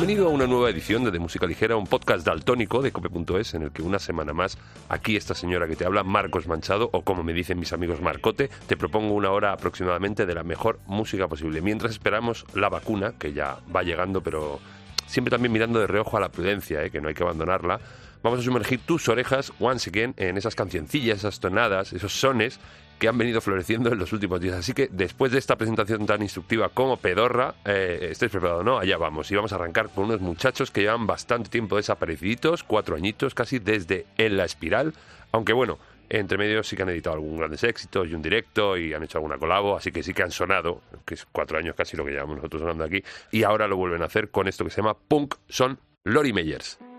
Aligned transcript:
Bienvenido 0.00 0.28
a 0.28 0.32
una 0.32 0.46
nueva 0.46 0.70
edición 0.70 1.04
de, 1.04 1.10
de 1.10 1.18
Música 1.18 1.46
Ligera, 1.46 1.76
un 1.76 1.86
podcast 1.86 2.24
daltónico 2.24 2.80
de 2.80 2.90
cope.es 2.90 3.52
en 3.52 3.64
el 3.64 3.70
que 3.70 3.82
una 3.82 3.98
semana 3.98 4.32
más 4.32 4.56
aquí 4.88 5.14
esta 5.14 5.34
señora 5.34 5.68
que 5.68 5.76
te 5.76 5.84
habla, 5.84 6.04
Marcos 6.04 6.48
Manchado, 6.48 6.88
o 6.94 7.02
como 7.02 7.22
me 7.22 7.34
dicen 7.34 7.58
mis 7.58 7.74
amigos 7.74 8.00
Marcote, 8.00 8.48
te 8.66 8.78
propongo 8.78 9.12
una 9.12 9.30
hora 9.30 9.52
aproximadamente 9.52 10.24
de 10.24 10.34
la 10.34 10.42
mejor 10.42 10.80
música 10.86 11.28
posible. 11.28 11.60
Mientras 11.60 11.92
esperamos 11.92 12.46
la 12.54 12.70
vacuna, 12.70 13.12
que 13.18 13.34
ya 13.34 13.58
va 13.76 13.82
llegando, 13.82 14.22
pero 14.22 14.58
siempre 15.04 15.30
también 15.30 15.52
mirando 15.52 15.78
de 15.78 15.86
reojo 15.86 16.16
a 16.16 16.20
la 16.20 16.30
prudencia, 16.30 16.82
¿eh? 16.82 16.90
que 16.90 17.02
no 17.02 17.08
hay 17.08 17.14
que 17.14 17.22
abandonarla. 17.22 17.78
Vamos 18.22 18.40
a 18.40 18.42
sumergir 18.42 18.80
tus 18.80 19.06
orejas, 19.10 19.52
once 19.60 19.90
again, 19.90 20.14
en 20.16 20.38
esas 20.38 20.54
cancioncillas, 20.54 21.18
esas 21.18 21.40
tonadas, 21.40 21.92
esos 21.92 22.18
sones 22.18 22.58
que 23.00 23.08
han 23.08 23.18
venido 23.18 23.40
floreciendo 23.40 23.90
en 23.90 23.98
los 23.98 24.12
últimos 24.12 24.40
días. 24.40 24.56
Así 24.56 24.74
que 24.74 24.88
después 24.92 25.32
de 25.32 25.38
esta 25.38 25.56
presentación 25.56 26.06
tan 26.06 26.22
instructiva 26.22 26.68
como 26.68 26.98
pedorra, 26.98 27.54
eh, 27.64 28.08
estéis 28.12 28.30
preparados, 28.30 28.64
¿no? 28.64 28.78
Allá 28.78 28.98
vamos. 28.98 29.30
Y 29.30 29.34
vamos 29.34 29.52
a 29.52 29.56
arrancar 29.56 29.88
con 29.88 30.04
unos 30.04 30.20
muchachos 30.20 30.70
que 30.70 30.82
llevan 30.82 31.06
bastante 31.06 31.48
tiempo 31.48 31.76
desapareciditos, 31.76 32.62
cuatro 32.62 32.94
añitos 32.94 33.34
casi, 33.34 33.58
desde 33.58 34.06
En 34.18 34.36
la 34.36 34.44
Espiral. 34.44 34.92
Aunque 35.32 35.54
bueno, 35.54 35.78
entre 36.10 36.36
medio 36.36 36.62
sí 36.62 36.76
que 36.76 36.82
han 36.82 36.90
editado 36.90 37.14
algún 37.14 37.38
grandes 37.38 37.64
éxitos 37.64 38.06
y 38.06 38.14
un 38.14 38.20
directo 38.20 38.76
y 38.76 38.92
han 38.92 39.02
hecho 39.02 39.18
alguna 39.18 39.38
colabo, 39.38 39.76
así 39.76 39.90
que 39.90 40.02
sí 40.02 40.12
que 40.12 40.22
han 40.22 40.30
sonado, 40.30 40.82
que 41.06 41.14
es 41.14 41.26
cuatro 41.32 41.56
años 41.56 41.74
casi 41.74 41.96
lo 41.96 42.04
que 42.04 42.10
llevamos 42.10 42.36
nosotros 42.36 42.60
sonando 42.60 42.84
aquí. 42.84 43.02
Y 43.32 43.44
ahora 43.44 43.66
lo 43.66 43.76
vuelven 43.76 44.02
a 44.02 44.06
hacer 44.06 44.30
con 44.30 44.46
esto 44.46 44.64
que 44.64 44.70
se 44.70 44.82
llama 44.82 44.96
Punk, 45.08 45.36
son 45.48 45.78
Lori 46.04 46.34
Meyers. 46.34 46.89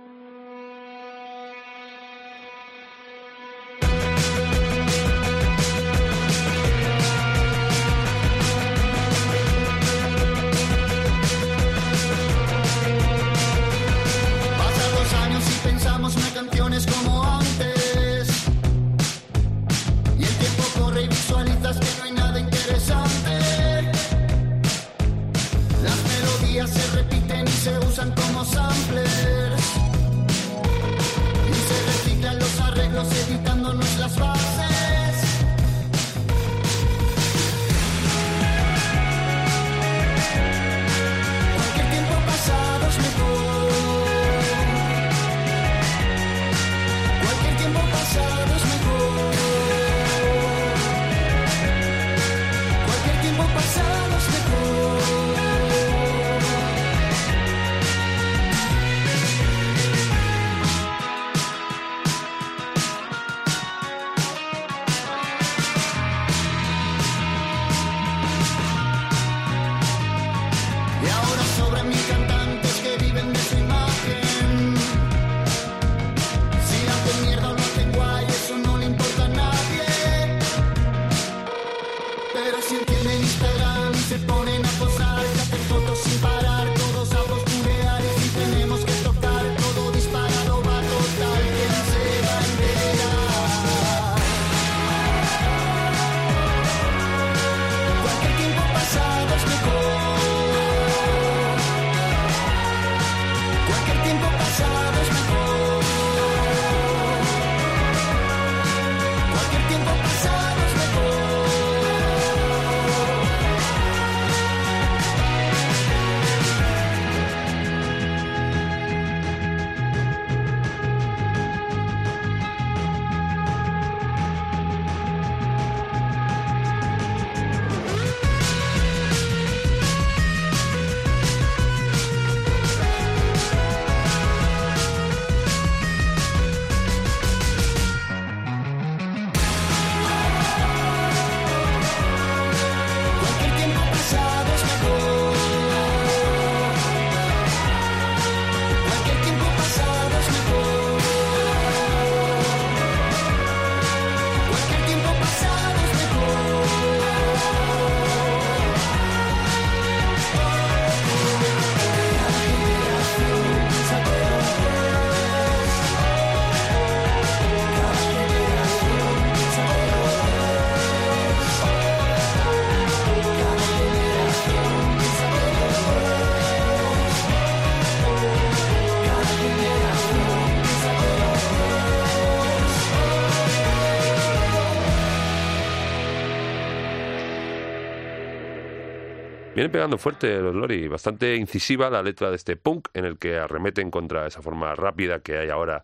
Vienen 189.61 189.73
pegando 189.73 189.99
fuerte 189.99 190.39
los 190.39 190.55
Lori, 190.55 190.87
bastante 190.87 191.35
incisiva 191.35 191.87
la 191.91 192.01
letra 192.01 192.31
de 192.31 192.35
este 192.35 192.55
punk 192.55 192.87
en 192.95 193.05
el 193.05 193.19
que 193.19 193.37
arremeten 193.37 193.91
contra 193.91 194.25
esa 194.25 194.41
forma 194.41 194.73
rápida 194.73 195.19
que 195.19 195.37
hay 195.37 195.49
ahora 195.49 195.83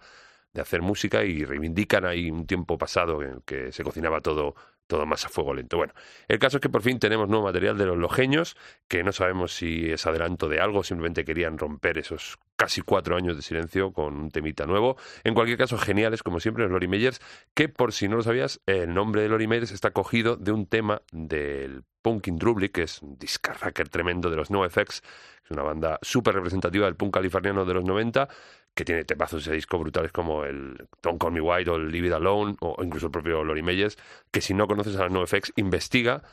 de 0.51 0.62
hacer 0.62 0.81
música 0.81 1.24
y 1.24 1.45
reivindican 1.45 2.03
ahí 2.03 2.31
un 2.31 2.47
tiempo 2.47 2.79
pasado 2.79 3.21
en 3.21 3.33
el 3.33 3.41
que 3.44 3.71
se 3.71 3.83
cocinaba 3.83 4.19
todo 4.21 4.56
todo 4.88 5.06
más 5.06 5.25
a 5.25 5.29
fuego 5.29 5.53
lento. 5.53 5.77
Bueno, 5.77 5.94
el 6.27 6.39
caso 6.39 6.57
es 6.57 6.62
que 6.62 6.69
por 6.69 6.81
fin 6.81 6.97
tenemos 6.97 7.27
nuevo 7.29 7.44
material 7.44 7.77
de 7.77 7.85
los 7.85 7.97
lojeños, 7.97 8.56
que 8.88 9.03
no 9.03 9.12
sabemos 9.12 9.53
si 9.53 9.91
es 9.91 10.07
adelanto 10.07 10.50
de 10.50 10.59
algo, 10.59 10.83
simplemente 10.83 11.23
querían 11.25 11.59
romper 11.59 12.00
esos 12.00 12.39
casi 12.56 12.81
cuatro 12.81 13.15
años 13.15 13.35
de 13.35 13.44
silencio 13.44 13.91
con 13.91 14.15
un 14.15 14.31
temita 14.31 14.65
nuevo. 14.65 14.97
En 15.23 15.35
cualquier 15.35 15.57
caso, 15.59 15.77
geniales, 15.77 16.23
como 16.23 16.39
siempre, 16.39 16.63
los 16.63 16.71
Lori 16.71 16.88
Meyers, 16.88 17.21
que 17.53 17.69
por 17.69 17.94
si 17.94 18.07
no 18.07 18.15
lo 18.15 18.23
sabías, 18.23 18.59
el 18.65 18.94
nombre 18.94 19.21
de 19.21 19.30
Lori 19.30 19.45
Meyers 19.45 19.71
está 19.71 19.91
cogido 19.91 20.35
de 20.35 20.51
un 20.51 20.65
tema 20.65 21.03
del 21.12 21.83
Punkin 22.07 22.38
Drublic, 22.38 22.71
que 22.71 22.83
es 22.83 23.01
un 23.01 23.18
discarracker 23.18 23.89
tremendo 23.89 24.30
de 24.30 24.38
los 24.38 24.50
NoFX, 24.50 25.04
es 25.44 25.51
una 25.51 25.62
banda 25.62 26.00
súper 26.01 26.36
representativa 26.36 26.86
del 26.86 26.95
punk 26.95 27.15
californiano 27.15 27.65
de 27.65 27.74
los 27.74 27.83
90, 27.83 28.30
que 28.74 28.86
tiene 28.86 29.04
temazos 29.04 29.44
de 29.44 29.54
disco 29.54 29.77
brutales 29.77 30.13
como 30.13 30.45
el 30.45 30.88
Don't 31.04 31.21
Call 31.21 31.33
Me 31.33 31.42
White 31.42 31.69
o 31.69 31.75
el 31.75 31.92
Leave 31.92 32.07
It 32.07 32.13
Alone 32.13 32.56
o 32.62 32.81
incluso 32.81 33.07
el 33.07 33.12
propio 33.12 33.44
Lori 33.44 33.62
Meyers, 33.62 33.98
que 34.31 34.39
si 34.39 34.54
no 34.54 34.68
conoces 34.68 34.95
a 34.95 35.04
los 35.04 35.12
NoFX, 35.12 35.51
investiga 35.57 36.24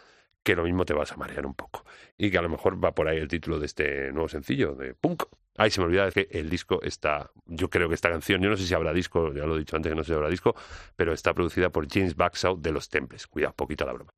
que 0.44 0.54
lo 0.54 0.62
mismo 0.62 0.84
te 0.84 0.94
vas 0.94 1.10
a 1.10 1.16
marear 1.16 1.44
un 1.44 1.54
poco. 1.54 1.84
Y 2.16 2.30
que 2.30 2.38
a 2.38 2.42
lo 2.42 2.48
mejor 2.48 2.82
va 2.82 2.94
por 2.94 3.08
ahí 3.08 3.18
el 3.18 3.26
título 3.26 3.58
de 3.58 3.66
este 3.66 4.12
nuevo 4.12 4.28
sencillo, 4.28 4.76
de 4.76 4.94
Punk. 4.94 5.24
Ay, 5.56 5.72
se 5.72 5.80
me 5.80 5.86
olvidaba 5.86 6.12
que 6.12 6.28
el 6.30 6.48
disco 6.48 6.80
está, 6.82 7.32
yo 7.46 7.68
creo 7.68 7.88
que 7.88 7.96
esta 7.96 8.10
canción, 8.10 8.40
yo 8.40 8.48
no 8.48 8.56
sé 8.56 8.64
si 8.64 8.74
habrá 8.74 8.92
disco, 8.92 9.32
ya 9.32 9.44
lo 9.44 9.56
he 9.56 9.58
dicho 9.58 9.74
antes 9.74 9.90
que 9.90 9.96
no 9.96 10.04
sé 10.04 10.12
si 10.12 10.14
habrá 10.14 10.28
disco, 10.28 10.54
pero 10.94 11.12
está 11.12 11.34
producida 11.34 11.70
por 11.70 11.88
James 11.92 12.14
Baxow 12.14 12.60
de 12.60 12.70
Los 12.70 12.88
Temples. 12.88 13.26
Cuidado, 13.26 13.54
poquito 13.56 13.84
la 13.84 13.92
broma. 13.94 14.12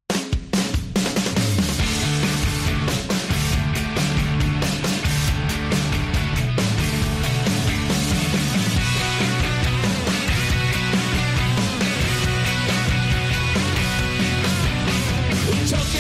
Chelsea 15.67 15.96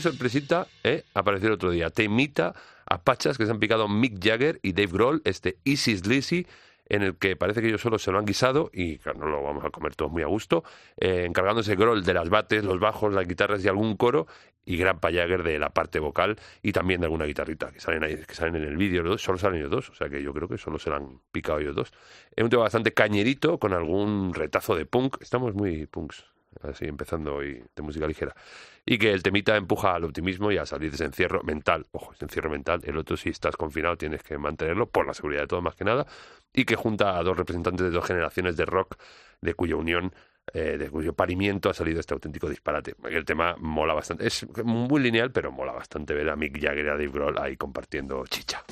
sorpresita, 0.00 0.66
¿eh? 0.84 1.04
Apareció 1.14 1.48
el 1.48 1.54
otro 1.54 1.70
día. 1.70 1.90
Te 1.90 2.04
imita 2.04 2.54
a 2.86 3.02
pachas 3.02 3.38
que 3.38 3.46
se 3.46 3.52
han 3.52 3.60
picado 3.60 3.88
Mick 3.88 4.22
Jagger 4.22 4.58
y 4.62 4.72
Dave 4.72 4.92
Grohl, 4.92 5.22
este 5.24 5.58
Easy 5.64 5.96
Sleazy, 5.96 6.46
en 6.90 7.02
el 7.02 7.16
que 7.16 7.36
parece 7.36 7.62
que 7.62 7.68
ellos 7.68 7.80
solo 7.80 7.98
se 7.98 8.10
lo 8.10 8.18
han 8.18 8.26
guisado 8.26 8.68
y 8.74 8.98
claro, 8.98 9.20
no 9.20 9.26
lo 9.26 9.42
vamos 9.42 9.64
a 9.64 9.70
comer 9.70 9.94
todos 9.94 10.10
muy 10.10 10.22
a 10.22 10.26
gusto, 10.26 10.64
eh, 10.96 11.24
encargándose 11.24 11.76
Grohl 11.76 12.04
de 12.04 12.12
las 12.12 12.28
bates, 12.28 12.64
los 12.64 12.80
bajos, 12.80 13.14
las 13.14 13.26
guitarras 13.26 13.64
y 13.64 13.68
algún 13.68 13.96
coro 13.96 14.26
y 14.64 14.76
Grandpa 14.76 15.12
Jagger 15.12 15.44
de 15.44 15.58
la 15.58 15.70
parte 15.70 16.00
vocal 16.00 16.36
y 16.62 16.72
también 16.72 17.00
de 17.00 17.06
alguna 17.06 17.24
guitarrita 17.26 17.70
que 17.70 17.80
salen 17.80 18.02
ahí, 18.02 18.16
que 18.16 18.34
salen 18.34 18.56
en 18.56 18.64
el 18.64 18.76
vídeo, 18.76 19.16
solo 19.18 19.38
salen 19.38 19.60
ellos 19.60 19.70
dos, 19.70 19.90
o 19.90 19.94
sea 19.94 20.08
que 20.08 20.20
yo 20.20 20.34
creo 20.34 20.48
que 20.48 20.58
solo 20.58 20.80
se 20.80 20.90
lo 20.90 20.96
han 20.96 21.20
picado 21.30 21.60
ellos 21.60 21.76
dos. 21.76 21.92
Es 22.34 22.42
un 22.42 22.50
tema 22.50 22.64
bastante 22.64 22.92
cañerito 22.92 23.58
con 23.58 23.72
algún 23.72 24.34
retazo 24.34 24.74
de 24.74 24.84
punk, 24.84 25.18
estamos 25.20 25.54
muy 25.54 25.86
punks 25.86 26.24
así 26.62 26.86
empezando 26.86 27.34
hoy 27.34 27.62
de 27.74 27.82
música 27.82 28.06
ligera. 28.06 28.34
Y 28.84 28.98
que 28.98 29.12
el 29.12 29.22
temita 29.22 29.56
empuja 29.56 29.94
al 29.94 30.04
optimismo 30.04 30.50
y 30.50 30.58
a 30.58 30.66
salir 30.66 30.90
de 30.90 30.96
ese 30.96 31.04
encierro 31.04 31.42
mental. 31.42 31.86
Ojo, 31.92 32.12
ese 32.12 32.24
encierro 32.24 32.50
mental. 32.50 32.80
El 32.84 32.96
otro, 32.96 33.16
si 33.16 33.28
estás 33.28 33.56
confinado, 33.56 33.96
tienes 33.96 34.22
que 34.22 34.38
mantenerlo 34.38 34.88
por 34.88 35.06
la 35.06 35.14
seguridad 35.14 35.42
de 35.42 35.46
todo, 35.46 35.62
más 35.62 35.74
que 35.74 35.84
nada. 35.84 36.06
Y 36.52 36.64
que 36.64 36.76
junta 36.76 37.18
a 37.18 37.22
dos 37.22 37.36
representantes 37.36 37.84
de 37.84 37.90
dos 37.90 38.04
generaciones 38.04 38.56
de 38.56 38.64
rock, 38.64 38.96
de 39.40 39.54
cuya 39.54 39.76
unión 39.76 40.12
eh, 40.52 40.78
de 40.78 40.90
cuyo 40.90 41.12
parimiento 41.12 41.70
ha 41.70 41.74
salido 41.74 42.00
este 42.00 42.14
auténtico 42.14 42.48
disparate. 42.48 42.96
El 43.08 43.24
tema 43.24 43.54
mola 43.58 43.94
bastante. 43.94 44.26
Es 44.26 44.46
muy 44.64 45.00
lineal, 45.00 45.30
pero 45.30 45.52
mola 45.52 45.72
bastante 45.72 46.12
ver 46.12 46.28
a 46.28 46.36
Mick 46.36 46.60
Jagger 46.60 46.86
y 46.86 46.88
a 46.88 46.92
Dave 46.92 47.08
Grohl 47.08 47.38
ahí 47.38 47.56
compartiendo 47.56 48.24
chicha. 48.26 48.64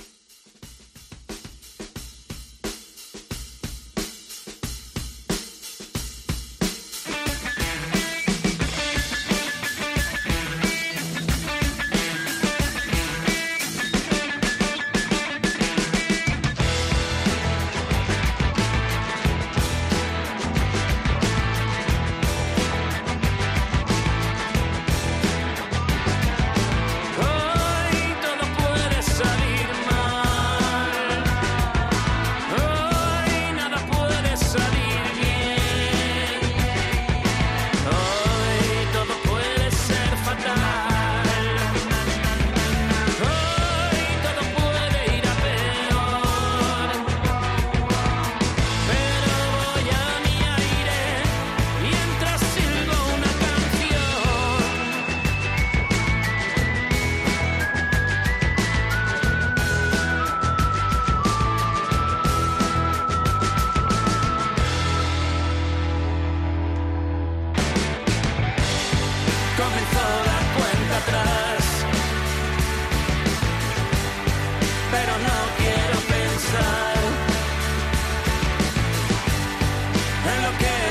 again. 80.61 80.88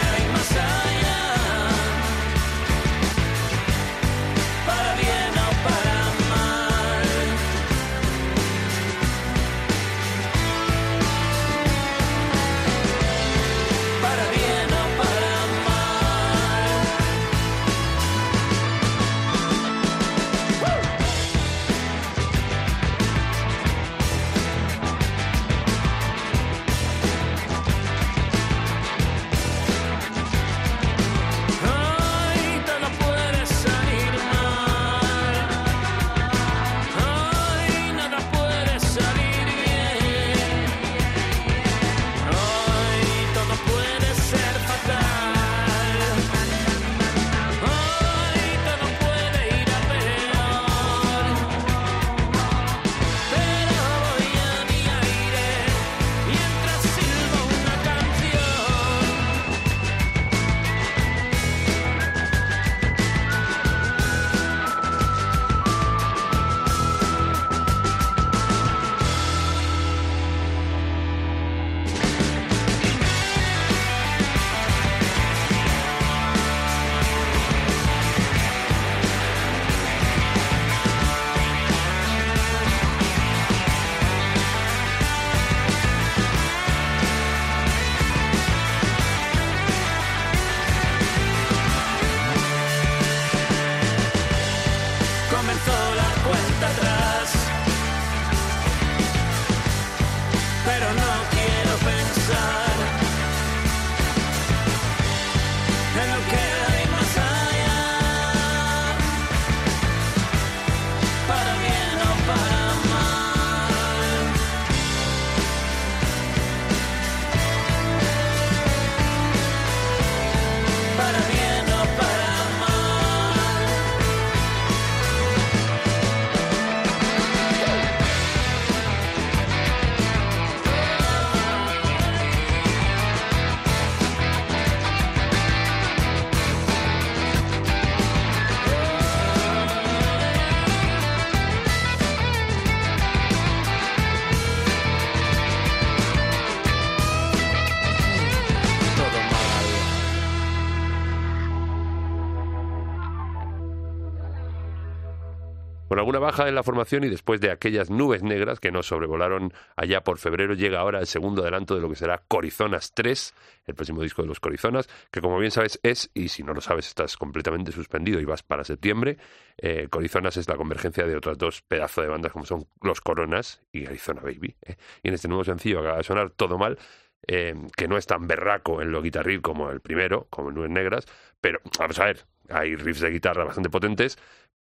Alguna 156.08 156.20
baja 156.20 156.48
en 156.48 156.56
la 156.56 156.64
formación 156.64 157.04
y 157.04 157.10
después 157.10 157.42
de 157.42 157.52
aquellas 157.52 157.90
nubes 157.90 158.24
negras 158.24 158.62
que 158.62 158.72
nos 158.72 158.88
sobrevolaron 158.88 159.52
allá 159.76 160.06
por 160.06 160.20
febrero, 160.20 160.54
llega 160.54 160.80
ahora 160.80 161.02
el 161.02 161.06
segundo 161.06 161.42
adelanto 161.42 161.76
de 161.76 161.82
lo 161.82 161.90
que 161.90 161.98
será 161.98 162.24
Corizonas 162.30 162.94
3, 162.94 163.34
el 163.66 163.76
próximo 163.76 164.02
disco 164.02 164.22
de 164.22 164.30
los 164.30 164.40
Corizonas, 164.40 164.88
que 165.12 165.20
como 165.20 165.38
bien 165.38 165.52
sabes 165.52 165.82
es, 165.84 166.10
y 166.14 166.30
si 166.30 166.44
no 166.44 166.54
lo 166.54 166.62
sabes 166.62 166.88
estás 166.88 167.18
completamente 167.18 167.74
suspendido 167.74 168.22
y 168.22 168.24
vas 168.24 168.42
para 168.42 168.64
septiembre, 168.64 169.18
eh, 169.58 169.90
Corizonas 169.90 170.38
es 170.38 170.48
la 170.48 170.56
convergencia 170.56 171.06
de 171.06 171.14
otras 171.14 171.38
dos 171.38 171.62
pedazos 171.62 172.06
de 172.06 172.10
bandas 172.10 172.32
como 172.32 172.46
son 172.46 172.70
Los 172.82 173.02
Coronas 173.02 173.62
y 173.74 173.86
Arizona 173.86 174.22
Baby. 174.22 174.56
¿eh? 174.62 174.78
Y 175.04 175.10
en 175.10 175.14
este 175.14 175.28
nuevo 175.28 175.44
sencillo 175.44 175.82
acaba 175.82 175.98
de 175.98 176.04
sonar 176.06 176.30
Todo 176.30 176.58
Mal, 176.58 176.80
eh, 177.28 177.54
que 177.76 177.90
no 177.90 177.98
es 177.98 178.08
tan 178.08 178.28
berraco 178.28 178.82
en 178.82 178.94
lo 178.94 179.02
guitarril 179.02 179.42
como 179.42 179.72
el 179.72 179.82
primero, 179.82 180.28
como 180.30 180.52
Nubes 180.52 180.72
Negras, 180.72 181.06
pero 181.42 181.60
vamos 181.78 182.00
a 182.00 182.06
ver, 182.06 182.26
hay 182.50 182.78
riffs 182.78 183.02
de 183.02 183.10
guitarra 183.10 183.44
bastante 183.44 183.70
potentes, 183.70 184.18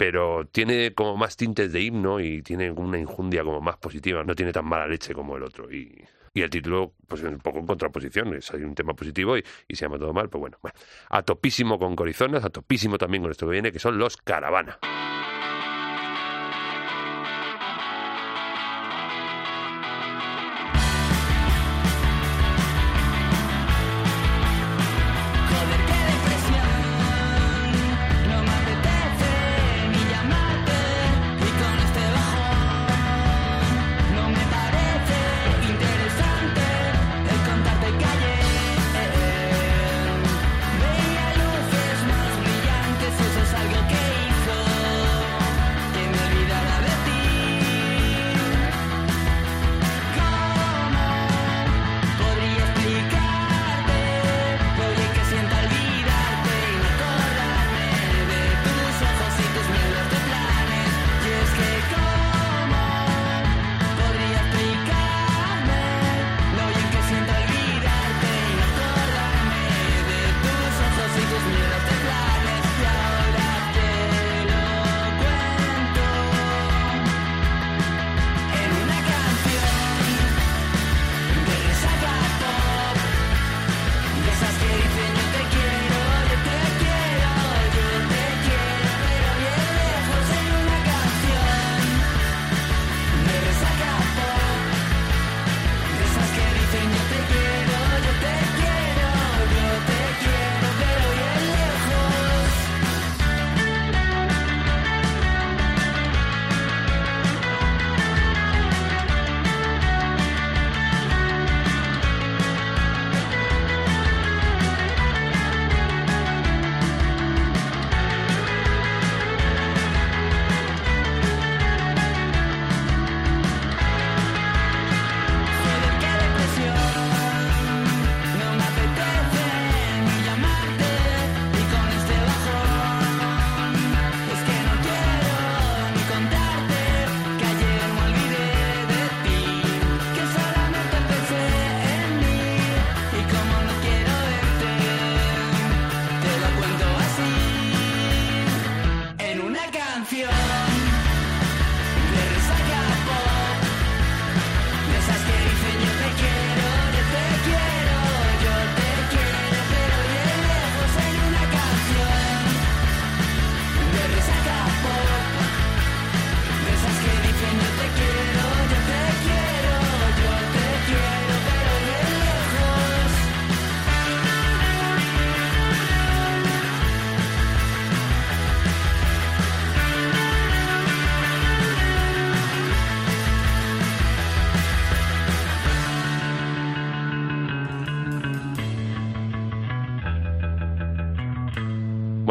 pero 0.02 0.44
tiene 0.50 0.94
como 0.94 1.16
más 1.16 1.36
tintes 1.36 1.72
de 1.72 1.80
himno 1.80 2.18
y 2.18 2.42
tiene 2.42 2.72
una 2.72 2.98
injundia 2.98 3.44
como 3.44 3.60
más 3.60 3.76
positiva, 3.76 4.24
no 4.24 4.34
tiene 4.34 4.52
tan 4.52 4.64
mala 4.64 4.88
leche 4.88 5.14
como 5.14 5.36
el 5.36 5.44
otro. 5.44 5.72
Y, 5.72 5.96
y 6.34 6.42
el 6.42 6.50
título, 6.50 6.94
pues 7.06 7.22
un 7.22 7.38
poco 7.38 7.60
en 7.60 7.68
contraposición, 7.68 8.34
es, 8.34 8.50
hay 8.50 8.64
un 8.64 8.74
tema 8.74 8.94
positivo 8.94 9.38
y, 9.38 9.44
y, 9.68 9.76
se 9.76 9.84
llama 9.84 10.00
todo 10.00 10.12
mal, 10.12 10.28
pues 10.28 10.40
bueno, 10.40 10.58
bueno, 10.60 10.76
a 11.08 11.22
topísimo 11.22 11.78
con 11.78 11.94
Corizonas, 11.94 12.44
a 12.44 12.50
topísimo 12.50 12.98
también 12.98 13.22
con 13.22 13.30
esto 13.30 13.46
que 13.46 13.52
viene, 13.52 13.70
que 13.70 13.78
son 13.78 13.96
los 13.96 14.16
Caravana. 14.16 14.76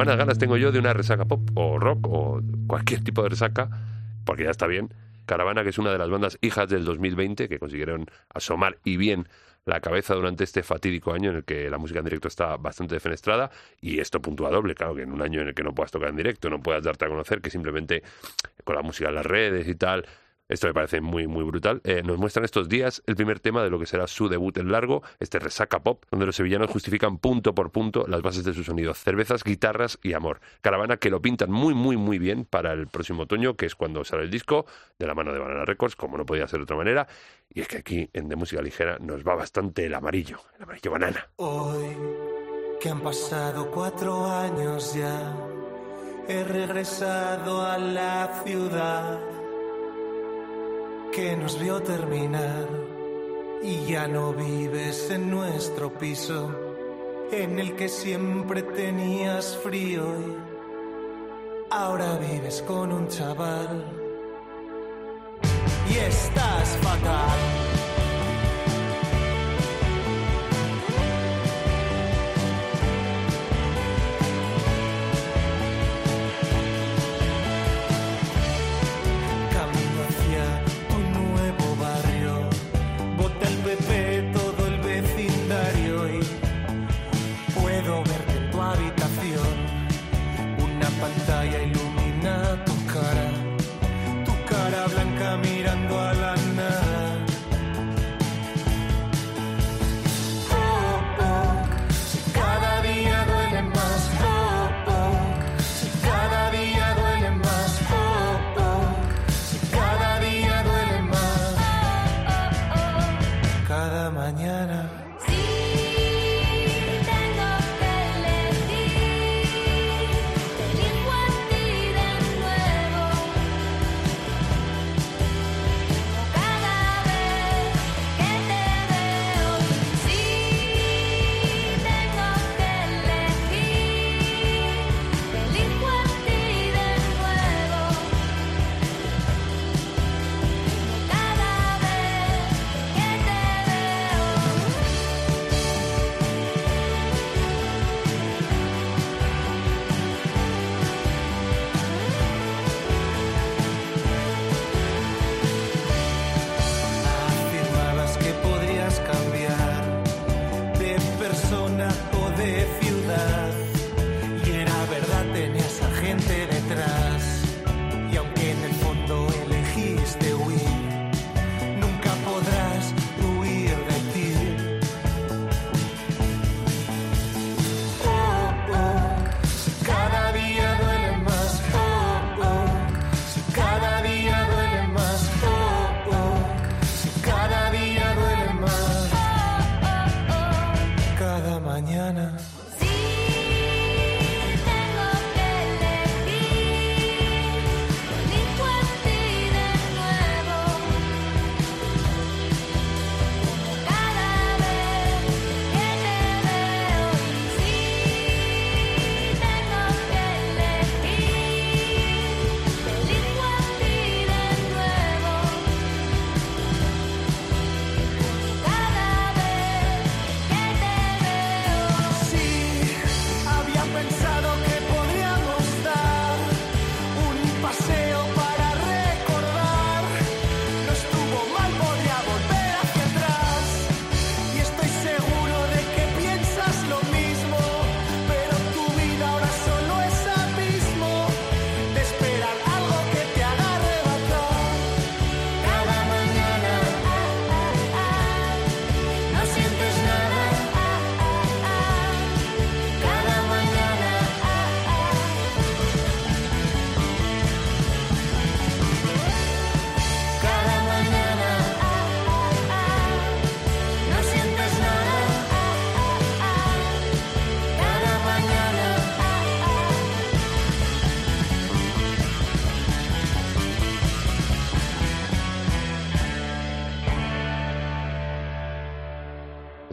Buenas 0.02 0.18
ganas 0.18 0.40
tengo 0.40 0.58
yo 0.58 0.72
de 0.72 0.80
una 0.80 0.94
resaca 0.94 1.26
pop 1.26 1.48
o 1.54 1.78
rock 1.78 2.08
o 2.10 2.42
cualquier 2.66 3.04
tipo 3.04 3.22
de 3.22 3.30
resaca, 3.30 3.70
porque 4.26 4.46
ya 4.46 4.50
está 4.50 4.66
bien. 4.66 4.92
Caravana, 5.28 5.62
que 5.62 5.70
es 5.70 5.78
una 5.78 5.92
de 5.92 6.00
las 6.00 6.10
bandas 6.10 6.40
hijas 6.42 6.68
del 6.70 6.84
2020 6.86 7.48
que 7.48 7.60
consiguieron 7.60 8.08
asomar 8.34 8.80
y 8.84 8.98
bien 8.98 9.28
la 9.66 9.80
cabeza 9.80 10.16
durante 10.16 10.44
este 10.44 10.64
fatídico 10.64 11.14
año 11.14 11.30
en 11.30 11.36
el 11.36 11.44
que 11.44 11.70
la 11.70 11.78
música 11.78 12.00
en 12.00 12.06
directo 12.06 12.28
está 12.28 12.58
bastante 12.58 12.96
defenestrada 12.96 13.52
y 13.80 14.00
esto 14.00 14.20
puntúa 14.20 14.50
doble, 14.50 14.74
claro, 14.74 14.96
que 14.96 15.04
en 15.04 15.12
un 15.12 15.22
año 15.22 15.42
en 15.42 15.50
el 15.50 15.54
que 15.54 15.62
no 15.62 15.76
puedas 15.76 15.92
tocar 15.92 16.10
en 16.10 16.16
directo, 16.16 16.50
no 16.50 16.60
puedas 16.64 16.84
darte 16.84 17.06
a 17.06 17.08
conocer, 17.08 17.40
que 17.40 17.52
simplemente 17.52 18.02
con 18.64 18.76
la 18.76 18.82
música 18.82 19.10
en 19.10 19.16
las 19.16 19.26
redes 19.28 19.68
y 19.68 19.76
tal, 19.76 20.08
esto 20.52 20.68
me 20.68 20.74
parece 20.74 21.00
muy, 21.00 21.28
muy 21.28 21.46
brutal. 21.46 21.80
Eh, 21.86 22.04
nos 22.04 22.18
muestran 22.18 22.44
estos 22.44 22.68
días 22.68 23.02
el 23.08 23.16
primer 23.16 23.40
tema 23.40 23.64
de 23.64 23.70
lo 23.70 23.80
que 23.80 23.86
será 23.86 24.06
su 24.08 24.28
debut 24.28 24.58
en 24.58 24.70
largo, 24.70 25.02
este 25.22 25.40
resaca 25.40 25.80
pop, 25.80 26.04
donde 26.12 26.26
los 26.26 26.36
sevillanos 26.36 26.70
justifican 26.70 27.20
punto 27.20 27.56
por 27.56 27.72
punto 27.72 28.06
las 28.06 28.22
bases 28.22 28.44
de 28.44 28.54
su 28.54 28.66
sonido. 28.66 28.94
Cervezas, 28.94 29.46
guitarras 29.46 29.98
y 30.04 30.12
amor. 30.12 30.42
Caravana 30.60 30.98
que 30.98 31.10
lo 31.10 31.22
pintan 31.22 31.52
muy, 31.52 31.74
muy, 31.74 31.96
muy 31.96 32.20
bien 32.20 32.44
para 32.44 32.74
el 32.74 32.88
próximo 32.88 33.24
otoño, 33.24 33.56
que 33.56 33.66
es 33.66 33.76
cuando 33.76 34.04
sale 34.04 34.24
el 34.24 34.30
disco, 34.30 34.66
de 35.00 35.08
la 35.08 35.16
mano 35.16 35.32
de 35.32 35.40
Banana 35.40 35.64
Records, 35.64 35.96
como 35.96 36.18
no 36.18 36.26
podía 36.26 36.50
ser 36.50 36.60
de 36.60 36.64
otra 36.64 36.76
manera. 36.76 37.08
Y 37.50 37.62
es 37.62 37.70
que 37.70 37.78
aquí, 37.78 38.10
en 38.12 38.28
De 38.28 38.36
Música 38.36 38.62
Ligera, 38.62 38.98
nos 39.00 39.26
va 39.26 39.36
bastante 39.36 39.86
el 39.86 39.94
amarillo, 39.94 40.42
el 40.58 40.64
amarillo 40.64 40.92
banana. 40.92 41.30
Hoy, 41.38 41.96
que 42.82 42.90
han 42.90 43.00
pasado 43.00 43.72
cuatro 43.72 44.30
años 44.30 44.96
ya, 44.96 45.34
he 46.28 46.44
regresado 46.44 47.66
a 47.66 47.78
la 47.78 48.42
ciudad 48.44 49.41
que 51.12 51.36
nos 51.36 51.60
vio 51.60 51.82
terminar 51.82 52.68
y 53.62 53.86
ya 53.86 54.08
no 54.08 54.34
vives 54.34 55.10
en 55.12 55.30
nuestro 55.30 55.92
piso 55.98 56.50
en 57.32 57.60
el 57.60 57.76
que 57.76 57.90
siempre 57.90 58.64
tenías 58.64 59.58
frío 59.58 60.04
y 60.04 60.36
ahora 61.70 62.18
vives 62.18 62.62
con 62.62 62.94
un 62.94 63.08
chaval. 63.10 63.86
Y 65.90 65.98
estás 65.98 66.78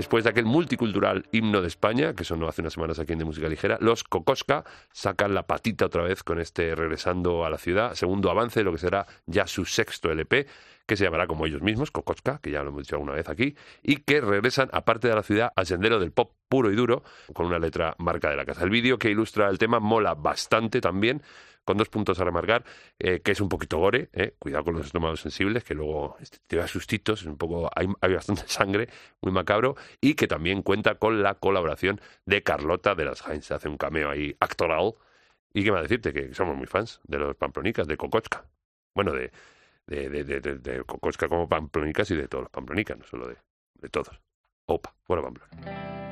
Después 0.08 0.24
de 0.24 0.30
aquel 0.30 0.46
multicultural 0.46 1.26
himno 1.32 1.60
de 1.60 1.68
España, 1.68 2.14
que 2.14 2.24
sonó 2.24 2.48
hace 2.48 2.62
unas 2.62 2.72
semanas 2.72 2.98
aquí 2.98 3.12
en 3.12 3.18
De 3.18 3.26
Música 3.26 3.46
Ligera, 3.46 3.76
los 3.82 4.04
Cocosca 4.04 4.64
sacan 4.90 5.34
la 5.34 5.46
patita 5.46 5.84
otra 5.84 6.02
vez 6.02 6.22
con 6.22 6.40
este 6.40 6.74
Regresando 6.74 7.44
a 7.44 7.50
la 7.50 7.58
Ciudad, 7.58 7.92
segundo 7.92 8.30
avance 8.30 8.60
de 8.60 8.64
lo 8.64 8.72
que 8.72 8.78
será 8.78 9.06
ya 9.26 9.46
su 9.46 9.66
sexto 9.66 10.10
LP, 10.10 10.46
que 10.86 10.96
se 10.96 11.04
llamará 11.04 11.26
como 11.26 11.44
ellos 11.44 11.60
mismos, 11.60 11.90
Cocosca, 11.90 12.40
que 12.42 12.50
ya 12.50 12.62
lo 12.62 12.70
hemos 12.70 12.84
dicho 12.84 12.96
alguna 12.96 13.12
vez 13.12 13.28
aquí, 13.28 13.54
y 13.82 13.96
que 13.96 14.22
regresan, 14.22 14.70
aparte 14.72 15.08
de 15.08 15.14
la 15.14 15.22
ciudad, 15.22 15.52
al 15.54 15.66
sendero 15.66 16.00
del 16.00 16.10
pop 16.10 16.32
puro 16.48 16.72
y 16.72 16.74
duro, 16.74 17.02
con 17.34 17.44
una 17.44 17.58
letra 17.58 17.94
marca 17.98 18.30
de 18.30 18.36
la 18.36 18.46
casa. 18.46 18.64
El 18.64 18.70
vídeo 18.70 18.98
que 18.98 19.10
ilustra 19.10 19.50
el 19.50 19.58
tema 19.58 19.78
mola 19.78 20.14
bastante 20.14 20.80
también, 20.80 21.22
con 21.68 21.76
dos 21.76 21.90
puntos 21.90 22.18
a 22.18 22.24
remarcar, 22.24 22.64
eh, 22.98 23.20
que 23.20 23.32
es 23.32 23.42
un 23.42 23.50
poquito 23.50 23.76
gore, 23.76 24.08
eh, 24.14 24.34
cuidado 24.38 24.64
con 24.64 24.76
los 24.76 24.86
estómagos 24.86 25.20
sensibles, 25.20 25.64
que 25.64 25.74
luego 25.74 26.16
este, 26.18 26.38
te 26.46 26.56
da 26.56 26.66
sustitos, 26.66 27.26
un 27.26 27.36
poco, 27.36 27.68
hay, 27.76 27.86
hay, 28.00 28.14
bastante 28.14 28.44
sangre, 28.46 28.88
muy 29.20 29.32
macabro, 29.32 29.76
y 30.00 30.14
que 30.14 30.26
también 30.26 30.62
cuenta 30.62 30.94
con 30.94 31.22
la 31.22 31.34
colaboración 31.34 32.00
de 32.24 32.42
Carlota 32.42 32.94
de 32.94 33.04
las 33.04 33.20
Heinz, 33.28 33.50
hace 33.50 33.68
un 33.68 33.76
cameo 33.76 34.08
ahí 34.08 34.34
actoral, 34.40 34.94
y 35.52 35.62
qué 35.62 35.70
más 35.70 35.82
decirte, 35.82 36.14
que 36.14 36.32
somos 36.32 36.56
muy 36.56 36.66
fans 36.66 37.02
de 37.04 37.18
los 37.18 37.36
pamplonicas, 37.36 37.86
de 37.86 37.98
Kokochka, 37.98 38.46
bueno, 38.94 39.12
de, 39.12 39.30
de, 39.86 40.08
de, 40.08 40.24
de, 40.24 40.40
de 40.40 40.84
Kokochka 40.84 41.28
como 41.28 41.50
pamplonicas 41.50 42.10
y 42.10 42.16
de 42.16 42.28
todos 42.28 42.44
los 42.44 42.50
pamplonicas, 42.50 42.96
no 42.96 43.04
solo 43.04 43.28
de, 43.28 43.36
de 43.74 43.90
todos. 43.90 44.18
Opa, 44.64 44.94
bueno, 45.06 45.22
Pamplona. 45.22 46.07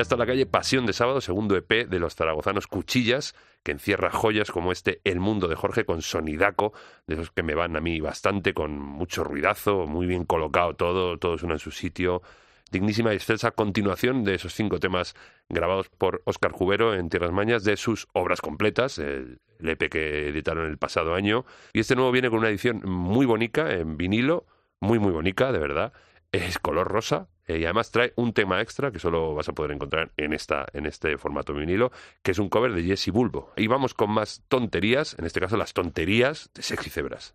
Ya 0.00 0.02
está 0.04 0.16
la 0.16 0.24
calle 0.24 0.46
Pasión 0.46 0.86
de 0.86 0.94
Sábado, 0.94 1.20
segundo 1.20 1.58
EP 1.58 1.86
de 1.86 1.98
los 1.98 2.14
zaragozanos 2.14 2.66
Cuchillas, 2.66 3.34
que 3.62 3.72
encierra 3.72 4.10
joyas 4.10 4.50
como 4.50 4.72
este 4.72 5.02
El 5.04 5.20
Mundo 5.20 5.46
de 5.46 5.56
Jorge 5.56 5.84
con 5.84 6.00
sonidaco, 6.00 6.72
de 7.06 7.16
esos 7.16 7.30
que 7.30 7.42
me 7.42 7.54
van 7.54 7.76
a 7.76 7.82
mí 7.82 8.00
bastante, 8.00 8.54
con 8.54 8.78
mucho 8.78 9.24
ruidazo, 9.24 9.86
muy 9.86 10.06
bien 10.06 10.24
colocado 10.24 10.74
todo, 10.74 11.18
todo 11.18 11.36
suena 11.36 11.56
en 11.56 11.58
su 11.58 11.70
sitio. 11.70 12.22
Dignísima 12.70 13.12
y 13.12 13.16
excelsa 13.16 13.50
continuación 13.50 14.24
de 14.24 14.36
esos 14.36 14.54
cinco 14.54 14.80
temas 14.80 15.14
grabados 15.50 15.90
por 15.90 16.22
Óscar 16.24 16.52
Jubero 16.52 16.94
en 16.94 17.10
Tierras 17.10 17.32
Mañas 17.32 17.62
de 17.64 17.76
sus 17.76 18.08
obras 18.14 18.40
completas, 18.40 18.98
el, 18.98 19.38
EP 19.58 19.90
que 19.90 20.28
editaron 20.28 20.66
el 20.66 20.78
pasado 20.78 21.14
año. 21.14 21.44
Y 21.74 21.80
este 21.80 21.94
nuevo 21.94 22.10
viene 22.10 22.30
con 22.30 22.38
una 22.38 22.48
edición 22.48 22.80
muy 22.86 23.26
bonita 23.26 23.74
en 23.74 23.98
vinilo, 23.98 24.46
muy 24.80 24.98
muy 24.98 25.12
bonita, 25.12 25.52
de 25.52 25.58
verdad. 25.58 25.92
Es 26.32 26.58
color 26.58 26.88
rosa, 26.88 27.28
Eh, 27.50 27.58
y 27.58 27.64
además 27.64 27.90
trae 27.90 28.12
un 28.14 28.32
tema 28.32 28.60
extra 28.60 28.92
que 28.92 29.00
solo 29.00 29.34
vas 29.34 29.48
a 29.48 29.52
poder 29.52 29.72
encontrar 29.72 30.12
en, 30.16 30.32
esta, 30.32 30.66
en 30.72 30.86
este 30.86 31.18
formato 31.18 31.52
vinilo, 31.52 31.90
que 32.22 32.30
es 32.30 32.38
un 32.38 32.48
cover 32.48 32.72
de 32.72 32.84
Jesse 32.84 33.10
Bulbo. 33.10 33.52
Y 33.56 33.66
vamos 33.66 33.92
con 33.92 34.10
más 34.10 34.44
tonterías, 34.46 35.16
en 35.18 35.26
este 35.26 35.40
caso 35.40 35.56
las 35.56 35.72
tonterías 35.72 36.50
de 36.54 36.62
Sexy 36.62 36.90
Cebras. 36.90 37.34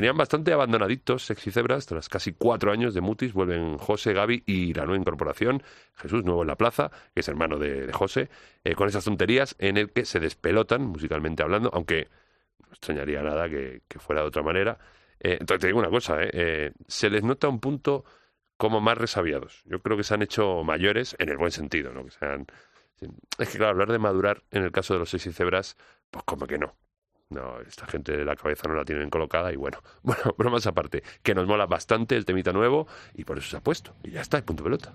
Tenían 0.00 0.16
bastante 0.16 0.50
abandonaditos 0.54 1.26
Sexy 1.26 1.50
Cebras. 1.50 1.84
Tras 1.84 2.08
casi 2.08 2.32
cuatro 2.32 2.72
años 2.72 2.94
de 2.94 3.02
Mutis 3.02 3.34
vuelven 3.34 3.76
José, 3.76 4.14
Gaby 4.14 4.44
y 4.46 4.72
la 4.72 4.86
nueva 4.86 4.98
incorporación, 4.98 5.62
Jesús 5.94 6.24
Nuevo 6.24 6.40
en 6.40 6.48
la 6.48 6.56
Plaza, 6.56 6.90
que 7.12 7.20
es 7.20 7.28
hermano 7.28 7.58
de, 7.58 7.92
José, 7.92 8.30
eh, 8.64 8.74
con 8.74 8.88
esas 8.88 9.04
tonterías 9.04 9.56
en 9.58 9.76
el 9.76 9.90
que 9.90 10.06
se 10.06 10.18
despelotan, 10.18 10.86
musicalmente 10.86 11.42
hablando, 11.42 11.68
aunque 11.74 12.08
no 12.60 12.68
extrañaría 12.70 13.20
nada 13.22 13.50
que, 13.50 13.82
fuera 13.98 14.22
de 14.22 14.28
otra 14.28 14.42
manera. 14.42 14.78
Eh, 15.18 15.36
entonces 15.38 15.60
te 15.60 15.66
digo 15.66 15.78
una 15.78 15.90
cosa, 15.90 16.16
eh, 16.22 16.72
se 16.88 17.10
les 17.10 17.22
nota 17.22 17.48
un 17.48 17.60
punto 17.60 18.06
como 18.56 18.80
más 18.80 18.96
resabiados. 18.96 19.60
Yo 19.66 19.80
creo 19.80 19.98
que 19.98 20.02
se 20.02 20.14
han 20.14 20.22
hecho 20.22 20.64
mayores 20.64 21.14
en 21.18 21.28
el 21.28 21.36
buen 21.36 21.50
sentido, 21.50 21.92
¿no? 21.92 22.06
Que 22.06 22.10
sean... 22.10 22.46
Es 23.38 23.50
que 23.50 23.58
claro, 23.58 23.72
hablar 23.72 23.92
de 23.92 23.98
madurar 23.98 24.44
en 24.50 24.62
el 24.62 24.72
caso 24.72 24.94
de 24.94 25.00
los 25.00 25.10
Sexy 25.10 25.30
Cebras, 25.30 25.76
pues 26.10 26.24
como 26.24 26.46
que 26.46 26.56
no. 26.56 26.74
No, 27.30 27.60
esta 27.60 27.86
gente 27.86 28.16
de 28.16 28.24
la 28.24 28.34
cabeza 28.34 28.66
no 28.66 28.74
la 28.74 28.84
tienen 28.84 29.08
colocada 29.08 29.52
y 29.52 29.56
bueno, 29.56 29.78
bueno, 30.02 30.34
bromas 30.36 30.66
aparte, 30.66 31.04
que 31.22 31.32
nos 31.34 31.46
mola 31.46 31.66
bastante 31.66 32.16
el 32.16 32.24
temita 32.24 32.52
nuevo 32.52 32.88
y 33.14 33.22
por 33.24 33.38
eso 33.38 33.50
se 33.50 33.56
ha 33.56 33.60
puesto. 33.60 33.94
Y 34.02 34.10
ya 34.10 34.20
está, 34.20 34.44
punto 34.44 34.64
pelota. 34.64 34.92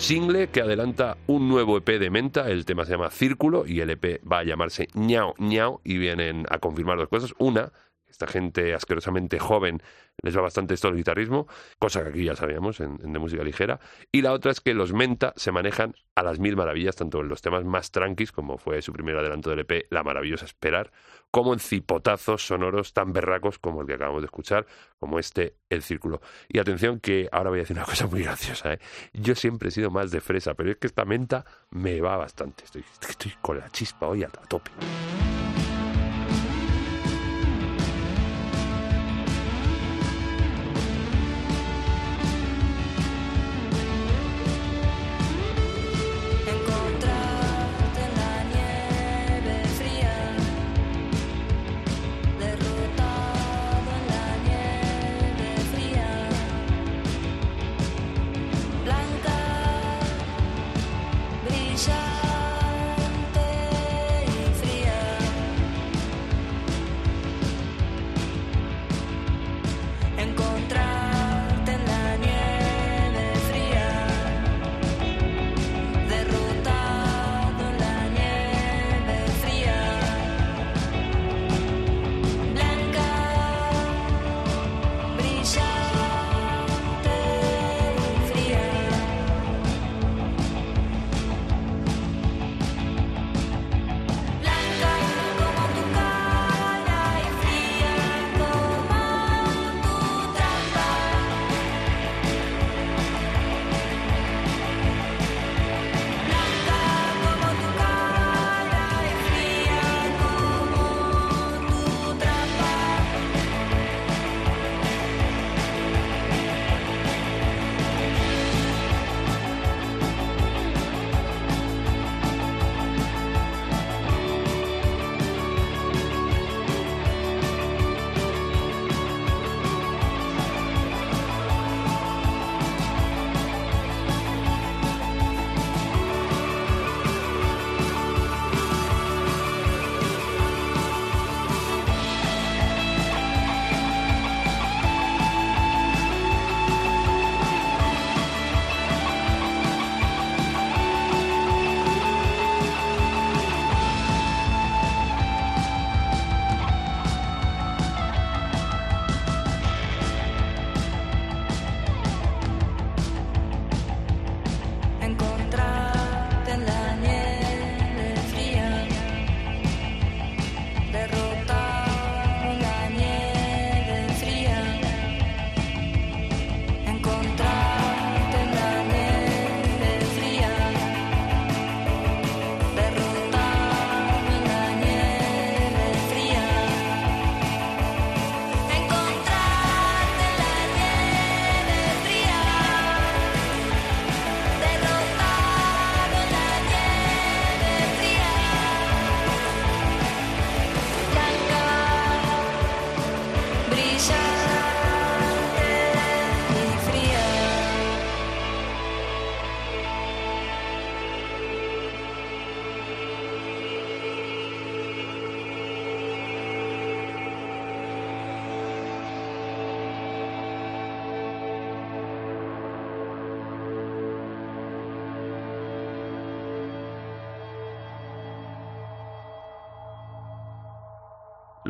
Single 0.00 0.48
que 0.48 0.60
adelanta 0.60 1.16
un 1.26 1.48
nuevo 1.48 1.76
EP 1.76 1.86
de 1.98 2.10
Menta. 2.10 2.50
El 2.50 2.64
tema 2.64 2.84
se 2.84 2.92
llama 2.92 3.10
Círculo 3.10 3.66
y 3.66 3.80
el 3.80 3.90
EP 3.90 4.20
va 4.30 4.38
a 4.38 4.44
llamarse 4.44 4.88
Ñao 4.94 5.34
Ñao 5.38 5.80
y 5.84 5.98
vienen 5.98 6.46
a 6.50 6.58
confirmar 6.58 6.98
dos 6.98 7.08
cosas. 7.08 7.34
Una, 7.38 7.72
esta 8.10 8.26
gente 8.26 8.74
asquerosamente 8.74 9.38
joven 9.38 9.80
les 10.22 10.36
va 10.36 10.42
bastante 10.42 10.74
esto 10.74 10.88
el 10.88 10.96
guitarrismo, 10.96 11.46
cosa 11.78 12.02
que 12.02 12.10
aquí 12.10 12.24
ya 12.24 12.34
sabíamos 12.34 12.80
en, 12.80 12.96
de 12.96 13.18
música 13.18 13.42
ligera. 13.42 13.80
Y 14.12 14.22
la 14.22 14.32
otra 14.32 14.52
es 14.52 14.60
que 14.60 14.74
los 14.74 14.92
Menta 14.92 15.32
se 15.36 15.52
manejan 15.52 15.94
a 16.14 16.22
las 16.22 16.38
mil 16.38 16.56
maravillas, 16.56 16.96
tanto 16.96 17.20
en 17.20 17.28
los 17.28 17.40
temas 17.40 17.64
más 17.64 17.90
tranquis, 17.90 18.32
como 18.32 18.58
fue 18.58 18.82
su 18.82 18.92
primer 18.92 19.16
adelanto 19.16 19.50
del 19.50 19.60
EP, 19.60 19.86
La 19.90 20.02
Maravillosa 20.02 20.44
Esperar, 20.44 20.90
como 21.30 21.52
en 21.52 21.60
cipotazos 21.60 22.46
sonoros 22.46 22.92
tan 22.92 23.12
berracos 23.12 23.58
como 23.58 23.80
el 23.80 23.86
que 23.86 23.94
acabamos 23.94 24.22
de 24.22 24.26
escuchar, 24.26 24.66
como 24.98 25.18
este 25.18 25.56
El 25.70 25.82
Círculo. 25.82 26.20
Y 26.48 26.58
atención 26.58 27.00
que 27.00 27.28
ahora 27.32 27.50
voy 27.50 27.60
a 27.60 27.62
decir 27.62 27.76
una 27.76 27.86
cosa 27.86 28.06
muy 28.06 28.22
graciosa. 28.22 28.74
¿eh? 28.74 28.78
Yo 29.14 29.34
siempre 29.34 29.68
he 29.68 29.72
sido 29.72 29.90
más 29.90 30.10
de 30.10 30.20
fresa, 30.20 30.54
pero 30.54 30.70
es 30.70 30.76
que 30.76 30.86
esta 30.86 31.04
menta 31.04 31.44
me 31.70 32.00
va 32.00 32.16
bastante. 32.16 32.64
Estoy, 32.64 32.84
estoy 33.08 33.32
con 33.40 33.58
la 33.58 33.70
chispa 33.70 34.06
hoy 34.06 34.24
a 34.24 34.28
tope. 34.28 34.70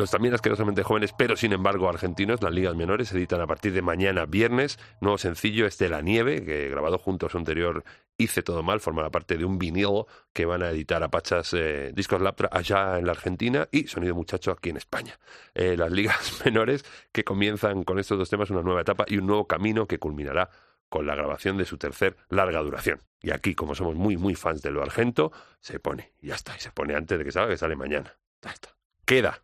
Los 0.00 0.10
también 0.10 0.32
asquerosamente 0.32 0.82
jóvenes, 0.82 1.12
pero 1.12 1.36
sin 1.36 1.52
embargo 1.52 1.86
argentinos, 1.86 2.40
las 2.40 2.54
ligas 2.54 2.74
menores, 2.74 3.12
editan 3.12 3.42
a 3.42 3.46
partir 3.46 3.74
de 3.74 3.82
mañana 3.82 4.24
viernes. 4.24 4.78
Nuevo 5.02 5.18
sencillo 5.18 5.66
es 5.66 5.76
de 5.76 5.90
La 5.90 6.00
Nieve, 6.00 6.42
que 6.42 6.70
grabado 6.70 6.96
junto 6.96 7.26
a 7.26 7.28
su 7.28 7.36
anterior 7.36 7.84
Hice 8.16 8.42
Todo 8.42 8.62
Mal, 8.62 8.80
formará 8.80 9.10
parte 9.10 9.36
de 9.36 9.44
un 9.44 9.58
vinilo 9.58 10.06
que 10.32 10.46
van 10.46 10.62
a 10.62 10.70
editar 10.70 11.02
a 11.02 11.10
Pachas 11.10 11.52
eh, 11.52 11.92
Discos 11.94 12.22
Laptra 12.22 12.48
allá 12.50 12.98
en 12.98 13.04
la 13.04 13.12
Argentina 13.12 13.68
y 13.70 13.88
Sonido 13.88 14.14
Muchacho 14.14 14.52
aquí 14.52 14.70
en 14.70 14.78
España. 14.78 15.18
Eh, 15.52 15.76
las 15.76 15.92
ligas 15.92 16.40
menores 16.46 16.82
que 17.12 17.22
comienzan 17.22 17.84
con 17.84 17.98
estos 17.98 18.16
dos 18.16 18.30
temas 18.30 18.48
una 18.48 18.62
nueva 18.62 18.80
etapa 18.80 19.04
y 19.06 19.18
un 19.18 19.26
nuevo 19.26 19.46
camino 19.46 19.86
que 19.86 19.98
culminará 19.98 20.48
con 20.88 21.06
la 21.06 21.14
grabación 21.14 21.58
de 21.58 21.66
su 21.66 21.76
tercer 21.76 22.16
larga 22.30 22.60
duración. 22.60 23.02
Y 23.20 23.32
aquí, 23.32 23.54
como 23.54 23.74
somos 23.74 23.96
muy, 23.96 24.16
muy 24.16 24.34
fans 24.34 24.62
de 24.62 24.70
lo 24.70 24.80
argento, 24.82 25.30
se 25.60 25.78
pone, 25.78 26.14
y 26.22 26.28
ya 26.28 26.36
está, 26.36 26.56
y 26.56 26.60
se 26.60 26.72
pone 26.72 26.94
antes 26.94 27.18
de 27.18 27.24
que 27.26 27.32
salga, 27.32 27.50
que 27.50 27.58
sale 27.58 27.76
mañana. 27.76 28.16
Ya 28.40 28.50
está. 28.50 28.79
Queda 29.10 29.40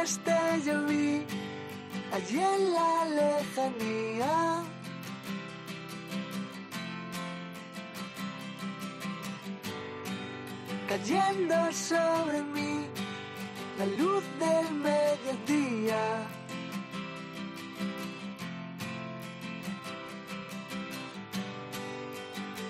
destello 0.00 0.86
vi 0.88 1.24
allí 2.12 2.38
en 2.38 2.72
la 2.74 2.92
lejanía. 3.18 4.64
Cayendo 10.88 11.72
sobre 11.72 12.42
mí 12.54 12.86
la 13.78 13.86
luz 13.98 14.24
del 14.42 14.66
mediodía. 14.88 16.02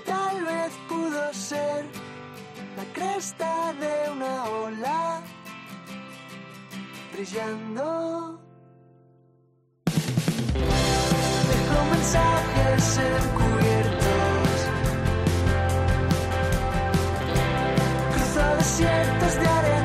Tal 0.04 0.44
vez 0.44 0.72
pudo 0.88 1.34
ser 1.34 2.09
la 2.76 2.84
cresta 2.92 3.72
de 3.80 4.10
una 4.10 4.44
ola 4.44 5.20
brillando. 7.12 8.40
Dejo 11.50 11.84
mensajes 11.90 12.98
encubiertos. 12.98 14.50
Cruzo 18.12 18.56
desiertos 18.56 19.34
de 19.40 19.48
arena 19.48 19.79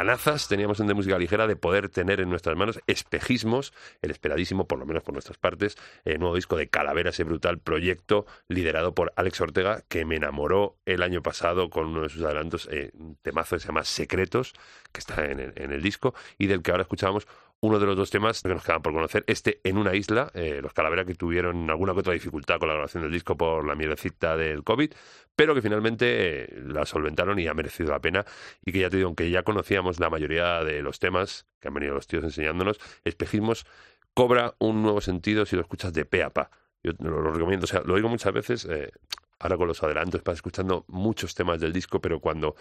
ganazas 0.00 0.48
teníamos 0.48 0.80
en 0.80 0.86
de 0.86 0.94
música 0.94 1.18
ligera 1.18 1.46
de 1.46 1.56
poder 1.56 1.90
tener 1.90 2.20
en 2.20 2.30
nuestras 2.30 2.56
manos 2.56 2.80
espejismos, 2.86 3.74
el 4.00 4.10
esperadísimo, 4.10 4.66
por 4.66 4.78
lo 4.78 4.86
menos 4.86 5.02
por 5.02 5.12
nuestras 5.12 5.36
partes, 5.36 5.76
el 6.06 6.18
nuevo 6.18 6.36
disco 6.36 6.56
de 6.56 6.68
Calavera, 6.68 7.10
ese 7.10 7.22
brutal 7.22 7.58
proyecto 7.58 8.24
liderado 8.48 8.94
por 8.94 9.12
Alex 9.16 9.42
Ortega, 9.42 9.82
que 9.88 10.06
me 10.06 10.16
enamoró 10.16 10.78
el 10.86 11.02
año 11.02 11.22
pasado 11.22 11.68
con 11.68 11.88
uno 11.88 12.00
de 12.00 12.08
sus 12.08 12.22
adelantos, 12.22 12.66
eh, 12.72 12.92
un 12.94 13.16
temazo 13.16 13.56
que 13.56 13.60
se 13.60 13.66
llama 13.66 13.84
Secretos, 13.84 14.54
que 14.90 15.00
está 15.00 15.26
en 15.26 15.38
el, 15.38 15.52
en 15.56 15.70
el 15.70 15.82
disco, 15.82 16.14
y 16.38 16.46
del 16.46 16.62
que 16.62 16.70
ahora 16.70 16.84
escuchábamos 16.84 17.28
uno 17.62 17.78
de 17.78 17.86
los 17.86 17.96
dos 17.96 18.10
temas 18.10 18.42
que 18.42 18.48
nos 18.48 18.64
quedan 18.64 18.82
por 18.82 18.92
conocer, 18.92 19.22
este 19.26 19.60
en 19.64 19.76
una 19.76 19.94
isla, 19.94 20.30
eh, 20.34 20.60
los 20.62 20.72
Calavera 20.72 21.04
que 21.04 21.14
tuvieron 21.14 21.68
alguna 21.68 21.92
que 21.92 22.00
otra 22.00 22.12
dificultad 22.14 22.58
con 22.58 22.68
la 22.68 22.74
grabación 22.74 23.02
del 23.02 23.12
disco 23.12 23.36
por 23.36 23.66
la 23.66 23.74
mielecita 23.74 24.36
del 24.36 24.64
COVID, 24.64 24.92
pero 25.36 25.54
que 25.54 25.60
finalmente 25.60 26.44
eh, 26.44 26.62
la 26.66 26.86
solventaron 26.86 27.38
y 27.38 27.46
ha 27.46 27.54
merecido 27.54 27.90
la 27.90 28.00
pena. 28.00 28.24
Y 28.64 28.72
que 28.72 28.80
ya 28.80 28.90
te 28.90 28.96
digo, 28.96 29.08
aunque 29.08 29.30
ya 29.30 29.42
conocíamos 29.42 30.00
la 30.00 30.08
mayoría 30.08 30.64
de 30.64 30.82
los 30.82 30.98
temas 30.98 31.46
que 31.60 31.68
han 31.68 31.74
venido 31.74 31.94
los 31.94 32.06
tíos 32.06 32.24
enseñándonos, 32.24 32.78
Espejismos 33.04 33.66
cobra 34.14 34.54
un 34.58 34.82
nuevo 34.82 35.00
sentido 35.00 35.44
si 35.44 35.56
lo 35.56 35.62
escuchas 35.62 35.92
de 35.92 36.04
pe 36.06 36.22
a 36.22 36.30
pa. 36.30 36.50
Yo 36.82 36.92
lo, 36.98 37.30
recomiendo, 37.30 37.64
o 37.64 37.66
sea, 37.66 37.82
lo 37.84 37.96
digo 37.96 38.08
muchas 38.08 38.32
veces, 38.32 38.64
eh, 38.64 38.90
ahora 39.38 39.58
con 39.58 39.68
los 39.68 39.82
adelantos, 39.82 40.22
vas 40.24 40.36
escuchando 40.36 40.86
muchos 40.88 41.34
temas 41.34 41.60
del 41.60 41.74
disco, 41.74 42.00
pero 42.00 42.20
cuando 42.20 42.56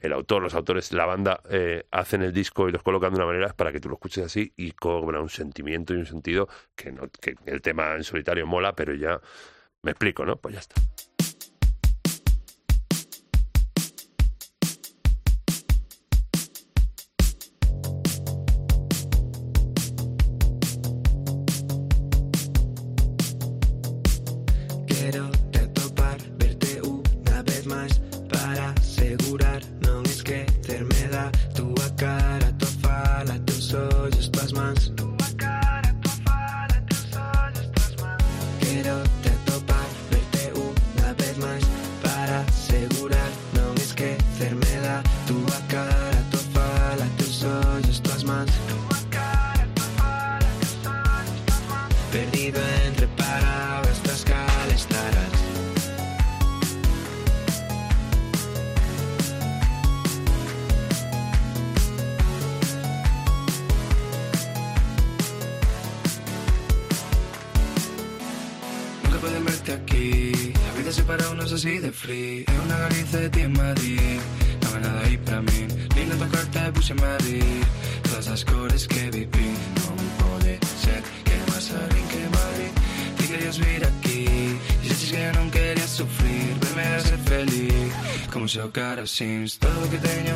el 0.00 0.12
autor, 0.12 0.42
los 0.42 0.54
autores, 0.54 0.92
la 0.92 1.06
banda 1.06 1.40
eh, 1.50 1.86
hacen 1.90 2.22
el 2.22 2.32
disco 2.32 2.68
y 2.68 2.72
los 2.72 2.82
colocan 2.82 3.10
de 3.10 3.16
una 3.16 3.26
manera 3.26 3.52
para 3.54 3.72
que 3.72 3.80
tú 3.80 3.88
lo 3.88 3.94
escuches 3.96 4.24
así 4.24 4.52
y 4.56 4.72
cobra 4.72 5.20
un 5.20 5.28
sentimiento 5.28 5.94
y 5.94 5.98
un 5.98 6.06
sentido 6.06 6.48
que, 6.74 6.92
no, 6.92 7.08
que 7.20 7.34
el 7.46 7.60
tema 7.60 7.94
en 7.94 8.04
solitario 8.04 8.46
mola, 8.46 8.74
pero 8.74 8.94
ya 8.94 9.20
me 9.82 9.92
explico, 9.92 10.24
¿no? 10.24 10.36
Pues 10.36 10.54
ya 10.54 10.60
está. 10.60 10.80
Seems. 89.18 89.58
Todo 89.58 89.80
lo 89.80 89.90
que 89.90 89.98
tengo 89.98 90.27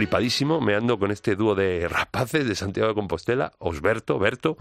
flipadísimo, 0.00 0.62
me 0.62 0.74
ando 0.74 0.98
con 0.98 1.10
este 1.10 1.36
dúo 1.36 1.54
de 1.54 1.86
rapaces 1.86 2.48
de 2.48 2.54
Santiago 2.54 2.88
de 2.88 2.94
Compostela, 2.94 3.52
Osberto, 3.58 4.18
Berto, 4.18 4.56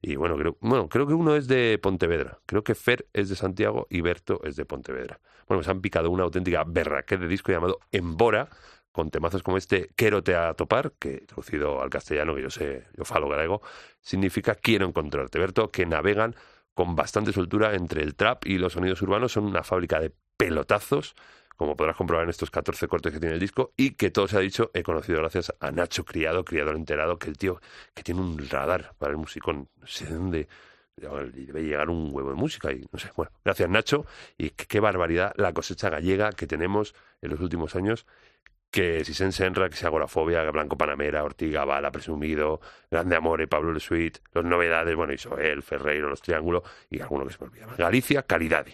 y 0.00 0.14
bueno 0.14 0.36
creo, 0.36 0.56
bueno, 0.60 0.88
creo 0.88 1.04
que 1.08 1.14
uno 1.14 1.34
es 1.34 1.48
de 1.48 1.80
Pontevedra, 1.82 2.38
creo 2.46 2.62
que 2.62 2.76
Fer 2.76 3.08
es 3.12 3.28
de 3.28 3.34
Santiago 3.34 3.88
y 3.90 4.02
Berto 4.02 4.40
es 4.44 4.54
de 4.54 4.64
Pontevedra. 4.64 5.18
Bueno, 5.48 5.64
se 5.64 5.72
han 5.72 5.80
picado 5.80 6.12
una 6.12 6.22
auténtica 6.22 6.62
berraque 6.62 7.16
de 7.16 7.26
disco 7.26 7.50
llamado 7.50 7.80
Embora, 7.90 8.50
con 8.92 9.10
temazos 9.10 9.42
como 9.42 9.56
este 9.56 9.90
Quiero 9.96 10.22
te 10.22 10.36
a 10.36 10.54
topar, 10.54 10.92
que 10.96 11.22
traducido 11.26 11.82
al 11.82 11.90
castellano, 11.90 12.32
que 12.36 12.42
yo 12.42 12.50
sé, 12.50 12.84
yo 12.96 13.04
falo 13.04 13.28
griego, 13.28 13.62
significa 14.00 14.54
quiero 14.54 14.86
encontrarte. 14.86 15.40
Berto, 15.40 15.72
que 15.72 15.86
navegan 15.86 16.36
con 16.72 16.94
bastante 16.94 17.32
soltura 17.32 17.74
entre 17.74 18.04
el 18.04 18.14
trap 18.14 18.46
y 18.46 18.58
los 18.58 18.74
sonidos 18.74 19.02
urbanos, 19.02 19.32
son 19.32 19.46
una 19.46 19.64
fábrica 19.64 19.98
de 19.98 20.12
pelotazos 20.36 21.16
como 21.56 21.76
podrás 21.76 21.96
comprobar 21.96 22.24
en 22.24 22.30
estos 22.30 22.50
14 22.50 22.88
cortes 22.88 23.12
que 23.12 23.20
tiene 23.20 23.34
el 23.34 23.40
disco, 23.40 23.72
y 23.76 23.92
que 23.92 24.10
todo 24.10 24.28
se 24.28 24.36
ha 24.36 24.40
dicho, 24.40 24.70
he 24.74 24.82
conocido 24.82 25.18
gracias 25.18 25.54
a 25.60 25.70
Nacho 25.70 26.04
Criado, 26.04 26.44
criador 26.44 26.76
enterado, 26.76 27.18
que 27.18 27.28
el 27.28 27.38
tío 27.38 27.60
que 27.94 28.02
tiene 28.02 28.20
un 28.20 28.38
radar 28.48 28.94
para 28.98 29.12
el 29.12 29.18
musicón, 29.18 29.68
no 29.80 29.86
sé 29.86 30.06
dónde 30.06 30.48
debe 30.96 31.62
llegar 31.62 31.90
un 31.90 32.10
huevo 32.12 32.30
de 32.30 32.36
música 32.36 32.70
y 32.72 32.86
no 32.92 32.98
sé, 32.98 33.10
bueno, 33.16 33.32
gracias 33.44 33.68
Nacho, 33.68 34.06
y 34.38 34.50
qué 34.50 34.80
barbaridad 34.80 35.32
la 35.36 35.52
cosecha 35.52 35.90
gallega 35.90 36.32
que 36.32 36.46
tenemos 36.46 36.94
en 37.20 37.30
los 37.30 37.40
últimos 37.40 37.74
años, 37.74 38.06
que 38.70 39.04
si 39.04 39.14
se 39.14 39.24
ensenra, 39.24 39.68
que 39.68 39.76
sea 39.76 39.88
agorafobia, 39.88 40.50
Blanco 40.50 40.76
Panamera, 40.76 41.22
Ortiga, 41.22 41.64
Bala, 41.64 41.92
Presumido, 41.92 42.60
Grande 42.90 43.14
Amore, 43.14 43.46
Pablo 43.46 43.72
Le 43.72 43.78
Suite, 43.78 44.20
Los 44.32 44.44
Novedades, 44.44 44.96
bueno, 44.96 45.12
Isoel, 45.12 45.62
Ferreiro, 45.62 46.08
Los 46.08 46.22
Triángulos 46.22 46.64
y 46.90 47.00
alguno 47.00 47.24
que 47.24 47.32
se 47.32 47.38
me 47.40 47.46
olvida. 47.46 47.66
Galicia, 47.78 48.22
calidad. 48.24 48.66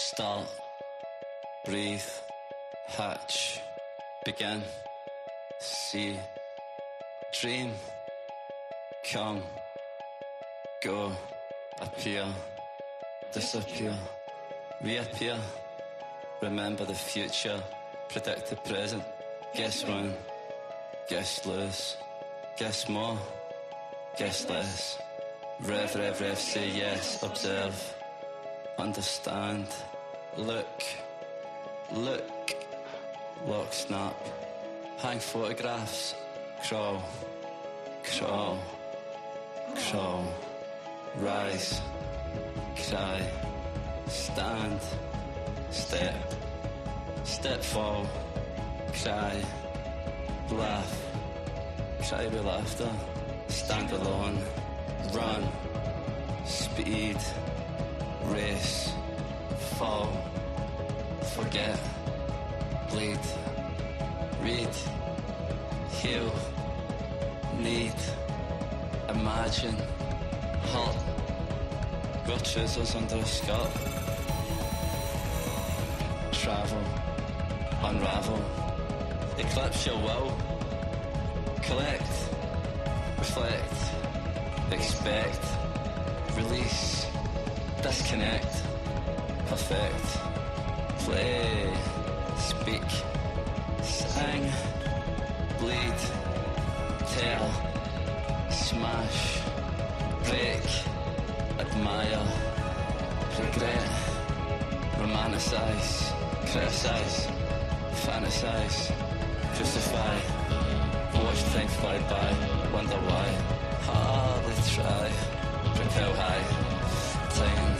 Start, 0.00 0.46
breathe, 1.64 2.08
hatch, 2.86 3.60
begin, 4.24 4.62
see, 5.58 6.16
dream, 7.40 7.72
come, 9.10 9.42
go, 10.84 11.10
appear, 11.80 12.24
disappear, 13.32 13.92
reappear, 14.80 15.36
remember 16.40 16.84
the 16.84 16.94
future, 16.94 17.60
predict 18.08 18.50
the 18.50 18.56
present, 18.56 19.02
guess 19.52 19.84
wrong, 19.84 20.14
guess 21.08 21.44
lose, 21.44 21.96
guess 22.56 22.88
more, 22.88 23.18
guess 24.16 24.48
less, 24.48 24.96
rev, 25.60 25.92
rev, 25.96 26.20
rev, 26.20 26.38
say 26.38 26.68
yes, 26.68 27.20
observe, 27.24 27.97
understand. 28.78 29.66
Look, 30.36 30.82
look, 31.92 32.54
lock, 33.46 33.72
snap, 33.72 34.14
hang 34.98 35.18
photographs, 35.18 36.14
crawl, 36.66 37.02
crawl, 38.04 38.58
crawl, 39.74 40.24
rise, 41.16 41.80
cry, 42.88 43.20
stand, 44.06 44.80
step, 45.70 46.14
step 47.24 47.62
fall, 47.62 48.06
cry, 49.02 49.42
laugh, 50.50 51.02
cry 52.08 52.26
with 52.26 52.44
laughter, 52.44 52.90
stand 53.48 53.90
alone, 53.90 54.38
run, 55.12 55.42
speed, 56.44 57.18
race, 58.32 58.92
fall, 59.76 60.08
forget, 61.34 61.78
bleed, 62.90 63.18
read, 64.42 64.68
heal, 65.90 66.32
need, 67.58 67.94
imagine, 69.08 69.76
halt, 70.72 70.96
got 72.26 72.42
choosers 72.44 72.94
under 72.94 73.16
a 73.16 73.24
skirt, 73.26 73.72
travel, 76.32 76.82
unravel, 77.82 78.40
eclipse 79.38 79.86
your 79.86 79.96
will, 79.96 80.36
collect, 81.62 82.02
reflect, 83.18 83.74
expect, 84.72 85.40
release, 86.36 86.97
disconnect, 87.88 88.52
perfect, 89.46 90.06
play, 90.98 91.72
speak, 92.36 92.88
sing, 93.82 94.44
bleed, 95.58 95.98
tell, 97.16 97.48
smash, 98.50 99.40
break, 100.26 100.64
admire, 101.58 102.26
regret, 103.40 103.90
romanticize, 105.00 106.12
criticize, 106.50 107.26
fantasize, 108.04 108.78
justify, 109.56 110.14
watch 111.24 111.42
things 111.54 111.74
fly 111.76 111.98
by, 112.00 112.28
wonder 112.70 113.00
why, 113.08 113.28
hardly 113.88 114.54
try, 114.74 115.10
propel 115.74 116.12
high, 116.16 116.68
time, 117.38 117.77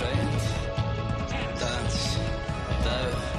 that's 0.00 0.42
dance. 2.84 3.31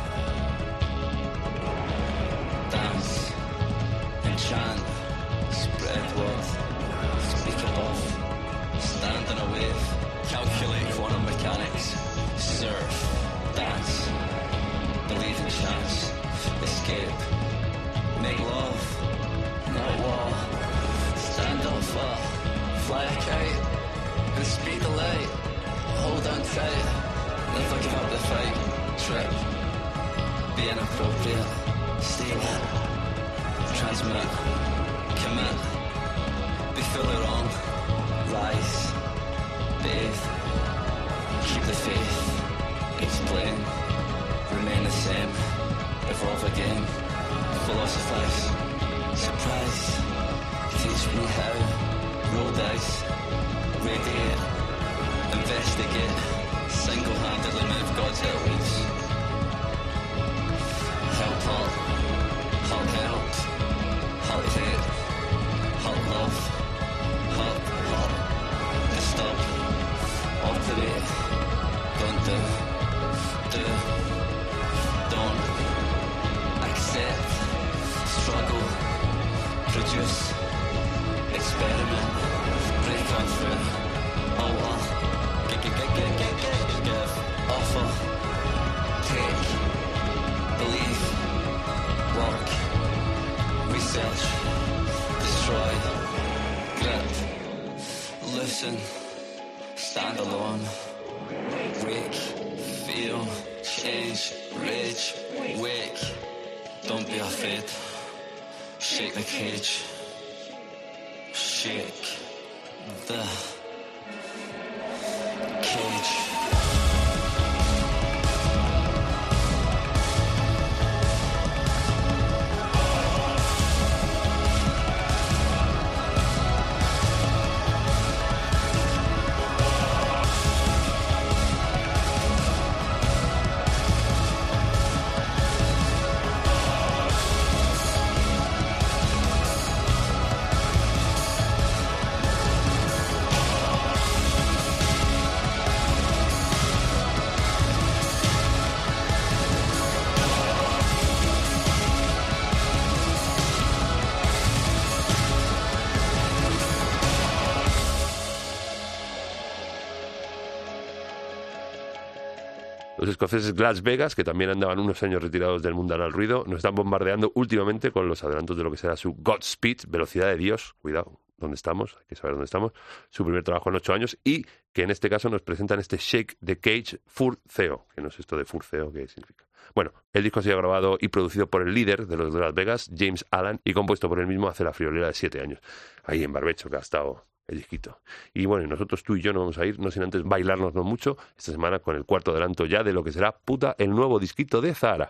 Escoceses 163.14 163.58
Las 163.60 163.82
Vegas, 163.82 164.16
que 164.16 164.24
también 164.24 164.50
andaban 164.50 164.80
unos 164.80 165.02
años 165.04 165.22
retirados 165.22 165.64
del 165.64 165.74
mundial 165.74 166.02
al 166.02 166.12
ruido, 166.12 166.44
nos 166.48 166.58
están 166.58 166.76
bombardeando 166.76 167.32
últimamente 167.36 167.92
con 167.92 168.08
los 168.08 168.24
adelantos 168.24 168.58
de 168.58 168.64
lo 168.64 168.72
que 168.72 168.78
será 168.78 168.96
su 168.98 169.14
Godspeed, 169.14 169.82
velocidad 169.88 170.28
de 170.28 170.38
Dios, 170.38 170.76
cuidado, 170.82 171.20
¿dónde 171.38 171.56
estamos? 171.56 171.96
Hay 172.00 172.06
que 172.08 172.16
saber 172.16 172.34
dónde 172.34 172.46
estamos. 172.46 172.74
Su 173.10 173.24
primer 173.24 173.44
trabajo 173.44 173.70
en 173.70 173.76
ocho 173.76 173.94
años 173.94 174.18
y 174.24 174.46
que 174.72 174.84
en 174.84 174.92
este 174.92 175.10
caso 175.10 175.30
nos 175.30 175.42
presentan 175.42 175.80
este 175.80 175.98
Shake 175.98 176.38
the 176.44 176.60
Cage 176.60 177.00
Furceo, 177.06 177.88
que 177.96 178.02
no 178.02 178.10
es 178.10 178.20
esto 178.20 178.38
de 178.38 178.46
Furceo, 178.46 178.92
¿qué 178.92 179.08
significa? 179.08 179.46
Bueno, 179.76 179.94
el 180.12 180.24
disco 180.24 180.40
ha 180.40 180.44
sido 180.44 180.58
grabado 180.58 180.98
y 181.00 181.08
producido 181.08 181.48
por 181.48 181.62
el 181.62 181.74
líder 181.74 182.06
de 182.08 182.18
los 182.18 182.34
de 182.34 182.40
Las 182.40 182.54
Vegas, 182.54 182.92
James 182.96 183.26
Allen, 183.32 183.62
y 183.64 183.74
compuesto 183.74 184.10
por 184.10 184.20
él 184.20 184.28
mismo 184.28 184.48
hace 184.48 184.64
la 184.64 184.74
friolera 184.74 185.08
de 185.08 185.14
siete 185.14 185.42
años, 185.42 185.60
ahí 186.04 186.24
en 186.24 186.34
Barbecho, 186.34 186.70
que 186.70 186.76
ha 186.76 186.80
estado 186.80 187.26
el 187.48 187.58
disquito. 187.58 188.00
Y 188.34 188.46
bueno, 188.46 188.68
nosotros 188.68 189.04
tú 189.04 189.16
y 189.16 189.22
yo 189.22 189.34
no 189.34 189.42
vamos 189.42 189.58
a 189.58 189.66
ir, 189.66 189.80
no 189.80 189.92
sin 189.92 190.04
antes 190.04 190.24
bailarnos 190.24 190.74
mucho 190.76 191.18
esta 191.38 191.52
semana 191.52 191.80
con 191.80 191.96
el 191.96 192.06
cuarto 192.06 192.32
adelanto 192.32 192.66
ya 192.66 192.84
de 192.84 192.94
lo 192.94 193.04
que 193.04 193.12
será 193.12 193.32
puta 193.32 193.76
el 193.78 193.92
nuevo 193.92 194.20
disquito 194.20 194.62
de 194.62 194.74
Zahara. 194.74 195.10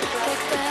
Like 0.00 0.61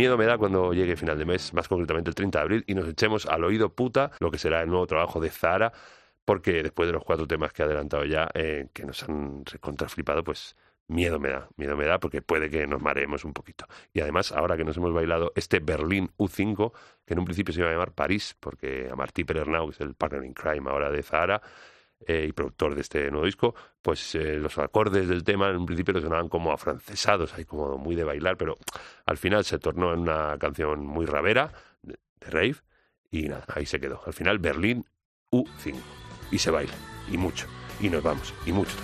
Miedo 0.00 0.16
me 0.16 0.24
da 0.24 0.38
cuando 0.38 0.72
llegue 0.72 0.96
final 0.96 1.18
de 1.18 1.26
mes, 1.26 1.52
más 1.52 1.68
concretamente 1.68 2.08
el 2.08 2.14
30 2.14 2.38
de 2.38 2.42
abril, 2.42 2.64
y 2.66 2.74
nos 2.74 2.88
echemos 2.88 3.26
al 3.26 3.44
oído 3.44 3.74
puta 3.74 4.12
lo 4.18 4.30
que 4.30 4.38
será 4.38 4.62
el 4.62 4.70
nuevo 4.70 4.86
trabajo 4.86 5.20
de 5.20 5.28
Zara, 5.28 5.74
porque 6.24 6.62
después 6.62 6.86
de 6.86 6.94
los 6.94 7.04
cuatro 7.04 7.26
temas 7.26 7.52
que 7.52 7.60
he 7.60 7.66
adelantado 7.66 8.06
ya, 8.06 8.30
eh, 8.32 8.68
que 8.72 8.86
nos 8.86 9.02
han 9.02 9.44
contraflipado, 9.60 10.24
pues 10.24 10.56
miedo 10.86 11.20
me 11.20 11.28
da, 11.28 11.50
miedo 11.56 11.76
me 11.76 11.84
da, 11.84 12.00
porque 12.00 12.22
puede 12.22 12.48
que 12.48 12.66
nos 12.66 12.80
mareemos 12.80 13.26
un 13.26 13.34
poquito. 13.34 13.66
Y 13.92 14.00
además, 14.00 14.32
ahora 14.32 14.56
que 14.56 14.64
nos 14.64 14.78
hemos 14.78 14.94
bailado 14.94 15.32
este 15.36 15.58
Berlín 15.58 16.10
U5, 16.16 16.72
que 17.04 17.12
en 17.12 17.18
un 17.18 17.26
principio 17.26 17.52
se 17.52 17.60
iba 17.60 17.68
a 17.68 17.72
llamar 17.72 17.92
París, 17.92 18.34
porque 18.40 18.88
a 18.90 18.96
Martí 18.96 19.24
Perernau, 19.24 19.66
que 19.66 19.74
es 19.74 19.80
el 19.82 19.92
partner 19.92 20.24
in 20.24 20.32
crime 20.32 20.70
ahora 20.70 20.90
de 20.90 21.02
Zara, 21.02 21.42
eh, 22.06 22.26
y 22.28 22.32
productor 22.32 22.74
de 22.74 22.80
este 22.80 23.10
nuevo 23.10 23.26
disco, 23.26 23.54
pues 23.82 24.14
eh, 24.14 24.36
los 24.38 24.56
acordes 24.58 25.08
del 25.08 25.22
tema 25.24 25.48
en 25.50 25.56
un 25.56 25.66
principio 25.66 26.00
sonaban 26.00 26.28
como 26.28 26.52
afrancesados, 26.52 27.34
ahí 27.34 27.44
como 27.44 27.76
muy 27.78 27.94
de 27.94 28.04
bailar, 28.04 28.36
pero 28.36 28.56
al 29.06 29.18
final 29.18 29.44
se 29.44 29.58
tornó 29.58 29.92
en 29.92 30.00
una 30.00 30.36
canción 30.38 30.86
muy 30.86 31.06
ravera, 31.06 31.52
de, 31.82 31.98
de 32.20 32.30
rave, 32.30 32.56
y 33.10 33.28
nada, 33.28 33.44
ahí 33.48 33.66
se 33.66 33.80
quedó. 33.80 34.00
Al 34.06 34.12
final 34.12 34.38
Berlín 34.38 34.86
U5. 35.30 35.74
Y 36.30 36.38
se 36.38 36.50
baila, 36.50 36.74
y 37.10 37.16
mucho, 37.16 37.46
y 37.80 37.88
nos 37.88 38.02
vamos, 38.02 38.32
y 38.46 38.52
mucho. 38.52 38.76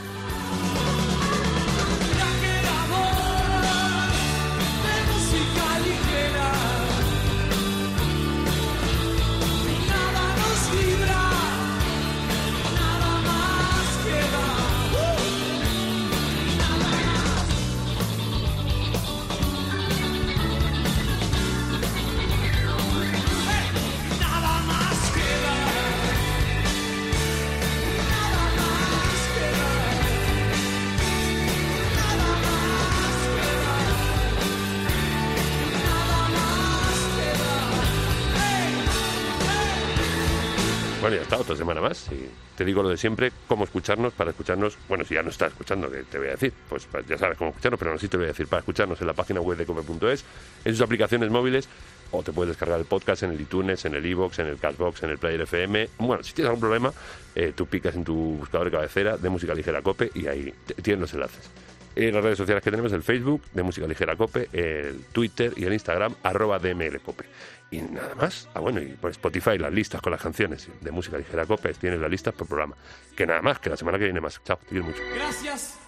Otra 41.47 41.57
semana 41.57 41.81
más. 41.81 42.09
Y 42.13 42.29
te 42.57 42.65
digo 42.65 42.83
lo 42.83 42.89
de 42.91 42.97
siempre, 42.97 43.33
cómo 43.49 43.65
escucharnos 43.65 44.13
para 44.13 44.31
escucharnos. 44.31 44.77
Bueno, 44.89 45.05
si 45.05 45.15
ya 45.15 45.23
no 45.23 45.31
estás 45.31 45.53
escuchando, 45.53 45.91
que 45.91 46.03
te 46.05 46.19
voy 46.19 46.29
a 46.29 46.33
decir, 46.33 46.53
pues 46.69 46.87
pa- 46.87 47.01
ya 47.03 47.17
sabes 47.17 47.39
cómo 47.39 47.51
escucharnos, 47.51 47.79
pero 47.79 47.93
no 47.93 47.99
sí 47.99 48.09
te 48.09 48.17
voy 48.17 48.25
a 48.25 48.29
decir 48.29 48.47
para 48.47 48.61
escucharnos 48.61 49.01
en 49.01 49.07
la 49.07 49.15
página 49.15 49.41
web 49.41 49.57
de 49.59 49.67
cope.es, 49.67 50.25
en 50.65 50.73
sus 50.73 50.81
aplicaciones 50.83 51.31
móviles, 51.31 51.69
o 52.13 52.23
te 52.23 52.33
puedes 52.33 52.51
descargar 52.51 52.79
el 52.79 52.87
podcast 52.87 53.23
en 53.25 53.33
el 53.33 53.41
iTunes, 53.41 53.85
en 53.85 53.95
el 53.95 54.05
iBox, 54.07 54.39
en 54.39 54.47
el 54.47 54.59
Cashbox, 54.59 55.03
en 55.03 55.11
el 55.11 55.19
Player 55.19 55.41
FM. 55.41 55.89
Bueno, 55.99 56.23
si 56.23 56.33
tienes 56.35 56.49
algún 56.51 56.61
problema, 56.61 56.93
eh, 57.35 57.53
tú 57.55 57.67
picas 57.67 57.95
en 57.97 58.05
tu 58.05 58.15
buscador 58.15 58.67
de 58.71 58.77
cabecera 58.77 59.17
de 59.17 59.29
música 59.29 59.55
ligera 59.55 59.83
cope 59.83 60.11
y 60.15 60.27
ahí 60.27 60.53
tienes 60.83 61.01
los 61.01 61.15
enlaces. 61.15 61.51
En 61.97 62.13
las 62.15 62.23
redes 62.23 62.37
sociales 62.37 62.63
que 62.63 62.71
tenemos, 62.71 62.93
el 62.93 63.03
Facebook 63.03 63.41
de 63.55 63.63
Música 63.63 63.87
Ligera 63.87 64.17
Cope, 64.17 64.51
el 64.53 65.01
Twitter 65.13 65.55
y 65.57 65.65
el 65.65 65.73
Instagram, 65.73 66.15
arroba 66.23 66.59
DML 66.59 67.01
Cope. 67.01 67.25
Y 67.71 67.81
nada 67.81 68.15
más. 68.15 68.49
Ah, 68.55 68.61
bueno, 68.61 68.81
y 68.81 68.89
por 68.89 69.11
Spotify 69.11 69.59
las 69.59 69.73
listas 69.73 70.01
con 70.01 70.13
las 70.13 70.23
canciones 70.23 70.69
de 70.81 70.91
Música 70.91 71.19
Ligera 71.19 71.47
Cope, 71.47 71.75
tienes 71.75 71.99
las 72.01 72.11
listas 72.11 72.35
por 72.35 72.47
programa. 72.47 72.77
Que 73.17 73.27
nada 73.27 73.43
más, 73.43 73.59
que 73.59 73.71
la 73.71 73.77
semana 73.77 73.99
que 73.99 74.05
viene 74.05 74.21
más. 74.21 74.41
Chao, 74.45 74.57
te 74.57 74.67
quiero 74.67 74.85
mucho. 74.85 75.03
Gracias 75.15 75.79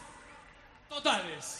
totales. 0.88 1.57